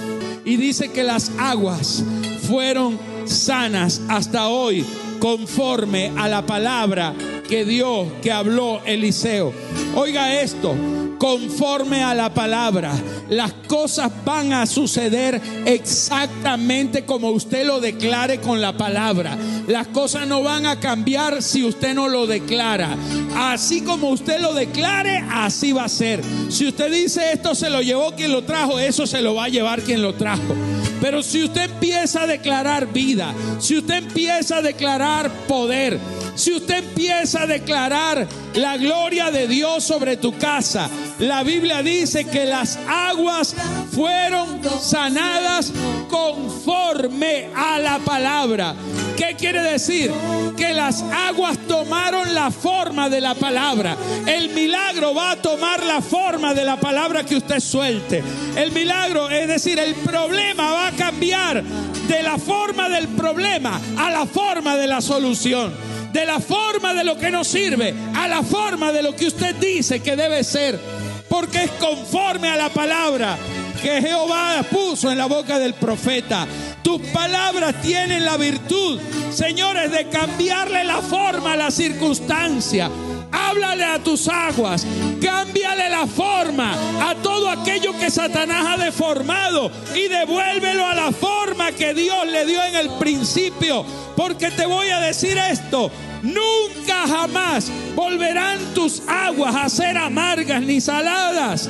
Y 0.45 0.57
dice 0.57 0.91
que 0.91 1.03
las 1.03 1.31
aguas 1.39 2.03
fueron 2.47 2.99
sanas 3.25 4.01
hasta 4.07 4.47
hoy 4.49 4.85
conforme 5.19 6.11
a 6.15 6.27
la 6.27 6.45
palabra 6.45 7.15
que 7.47 7.65
dio, 7.65 8.11
que 8.21 8.31
habló 8.31 8.81
Eliseo. 8.85 9.53
Oiga 9.95 10.41
esto, 10.41 10.75
conforme 11.17 12.03
a 12.03 12.13
la 12.13 12.33
palabra, 12.33 12.93
las 13.29 13.53
cosas 13.67 14.11
van 14.23 14.53
a 14.53 14.65
suceder 14.65 15.41
exactamente 15.65 17.05
como 17.05 17.29
usted 17.31 17.65
lo 17.65 17.79
declare 17.79 18.39
con 18.39 18.61
la 18.61 18.75
palabra. 18.77 19.37
Las 19.67 19.87
cosas 19.87 20.27
no 20.27 20.43
van 20.43 20.65
a 20.65 20.79
cambiar 20.79 21.41
si 21.41 21.63
usted 21.63 21.93
no 21.93 22.07
lo 22.07 22.27
declara. 22.27 22.95
Así 23.35 23.81
como 23.81 24.09
usted 24.09 24.39
lo 24.39 24.53
declare, 24.53 25.23
así 25.31 25.71
va 25.71 25.85
a 25.85 25.89
ser. 25.89 26.21
Si 26.49 26.67
usted 26.67 26.91
dice 26.91 27.31
esto 27.33 27.55
se 27.55 27.69
lo 27.69 27.81
llevó 27.81 28.11
quien 28.11 28.31
lo 28.31 28.43
trajo, 28.43 28.79
eso 28.79 29.07
se 29.07 29.21
lo 29.21 29.35
va 29.35 29.45
a 29.45 29.49
llevar 29.49 29.81
quien 29.81 30.01
lo 30.01 30.13
trajo. 30.13 30.55
Pero 31.01 31.21
si 31.21 31.43
usted 31.43 31.63
empieza 31.63 32.23
a 32.23 32.27
declarar 32.27 32.91
vida, 32.91 33.33
si 33.59 33.77
usted 33.77 33.95
empieza 33.95 34.57
a 34.57 34.61
declarar 34.61 35.29
poder, 35.47 35.99
si 36.36 36.53
usted 36.53 36.79
empieza 36.79 37.43
a 37.43 37.47
declarar 37.47 38.27
la 38.53 38.77
gloria 38.77 39.31
de 39.31 39.47
Dios 39.47 39.83
sobre 39.83 40.17
tu 40.17 40.38
casa, 40.38 40.89
la 41.19 41.43
Biblia 41.43 41.81
dice 41.81 42.25
que 42.25 42.45
las 42.45 42.77
aguas 42.88 43.55
fueron 43.91 44.61
sanadas 44.81 45.71
conforme 46.09 47.49
a 47.55 47.79
la 47.79 47.99
palabra. 47.99 48.75
¿Qué 49.17 49.36
quiere 49.38 49.63
decir? 49.63 50.11
Que 50.57 50.73
las 50.73 51.01
aguas 51.01 51.57
tomaron 51.69 52.36
la 52.36 52.51
forma 52.51 53.09
de 53.09 53.21
la 53.21 53.33
palabra. 53.33 53.95
El 54.25 54.49
milagro 54.49 55.13
va 55.13 55.31
a 55.31 55.41
tomar 55.41 55.83
la 55.86 56.01
forma 56.01 56.53
de 56.53 56.65
la 56.65 56.77
palabra 56.77 57.25
que 57.25 57.38
usted 57.38 57.61
suelte. 57.61 58.21
El 58.57 58.73
milagro, 58.73 59.29
es 59.29 59.47
decir, 59.47 59.79
el 59.79 59.95
problema 59.95 60.71
va 60.73 60.88
a 60.88 60.91
cambiar 60.91 61.63
de 61.63 62.23
la 62.23 62.38
forma 62.38 62.89
del 62.89 63.07
problema 63.07 63.79
a 63.97 64.11
la 64.11 64.25
forma 64.25 64.75
de 64.75 64.88
la 64.88 64.99
solución 64.99 65.94
de 66.16 66.26
la 66.26 66.39
forma 66.39 66.93
de 66.93 67.03
lo 67.03 67.18
que 67.18 67.30
nos 67.30 67.45
sirve 67.45 67.93
a 68.16 68.26
la 68.30 68.41
forma 68.41 68.93
de 68.93 69.03
lo 69.03 69.13
que 69.13 69.28
usted 69.28 69.53
dice 69.55 69.99
que 69.99 70.16
debe 70.16 70.45
ser, 70.45 70.80
porque 71.28 71.66
es 71.66 71.72
conforme 71.72 72.47
a 72.47 72.55
la 72.55 72.70
palabra 72.70 73.38
que 73.82 74.01
Jehová 74.01 74.63
puso 74.72 75.11
en 75.11 75.18
la 75.18 75.26
boca 75.26 75.59
del 75.59 75.74
profeta. 75.74 76.47
Tus 76.82 77.01
palabras 77.07 77.82
tienen 77.82 78.24
la 78.24 78.38
virtud, 78.38 78.97
señores, 79.30 79.91
de 79.91 80.07
cambiarle 80.07 80.86
la 80.86 81.01
forma 81.01 81.51
a 81.51 81.57
la 81.57 81.70
circunstancia. 81.70 82.89
Háblale 83.34 83.84
a 83.84 83.99
tus 83.99 84.30
aguas, 84.30 84.88
cámbiale 85.22 85.89
la 85.89 86.07
forma 86.07 86.74
a 87.09 87.16
todo 87.16 87.49
aquello 87.49 87.97
que 87.97 88.09
Satanás 88.09 88.66
ha 88.68 88.84
deformado 88.84 89.72
y 89.95 90.07
devuélvelo 90.07 90.86
a 90.86 90.95
la 90.95 91.11
forma 91.11 91.72
que 91.72 91.93
Dios 91.93 92.28
le 92.28 92.45
dio 92.45 92.63
en 92.63 92.76
el 92.76 92.89
principio. 92.99 93.86
Porque 94.16 94.51
te 94.51 94.66
voy 94.66 94.89
a 94.89 94.99
decir 94.99 95.38
esto, 95.38 95.91
Nunca 96.26 97.07
jamás 97.07 97.72
volverán 97.95 98.57
tus 98.74 99.03
aguas 99.07 99.55
a 99.55 99.70
ser 99.70 99.95
amargas 99.95 100.61
ni 100.63 100.82
saladas. 100.82 101.70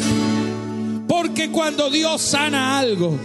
Porque 1.10 1.52
cuando 1.52 1.90
Dios 1.90 2.22
sana 2.22 2.80
algo, 2.80 3.18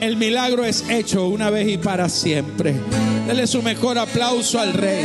el 0.00 0.16
milagro 0.16 0.64
es 0.64 0.84
hecho 0.88 1.26
una 1.26 1.50
vez 1.50 1.68
y 1.68 1.78
para 1.78 2.08
siempre. 2.08 2.76
Dele 3.26 3.48
su 3.48 3.62
mejor 3.62 3.98
aplauso 3.98 4.60
al 4.60 4.74
Rey. 4.74 5.04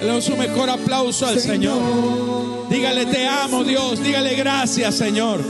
Dele 0.00 0.20
su 0.20 0.36
mejor 0.36 0.70
aplauso 0.70 1.24
al 1.24 1.38
Señor. 1.38 2.41
Dígale, 2.72 3.04
te 3.04 3.28
amo 3.28 3.62
Dios. 3.64 4.02
Dígale 4.02 4.34
gracias, 4.34 4.94
Señor. 4.94 5.40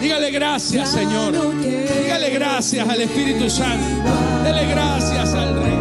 Dígale 0.00 0.32
gracias, 0.32 0.90
Señor. 0.90 1.32
Dígale 1.62 2.30
gracias 2.30 2.88
al 2.88 3.00
Espíritu 3.00 3.48
Santo. 3.48 3.86
Dele 4.42 4.66
gracias 4.66 5.32
al 5.32 5.54
Rey. 5.54 5.78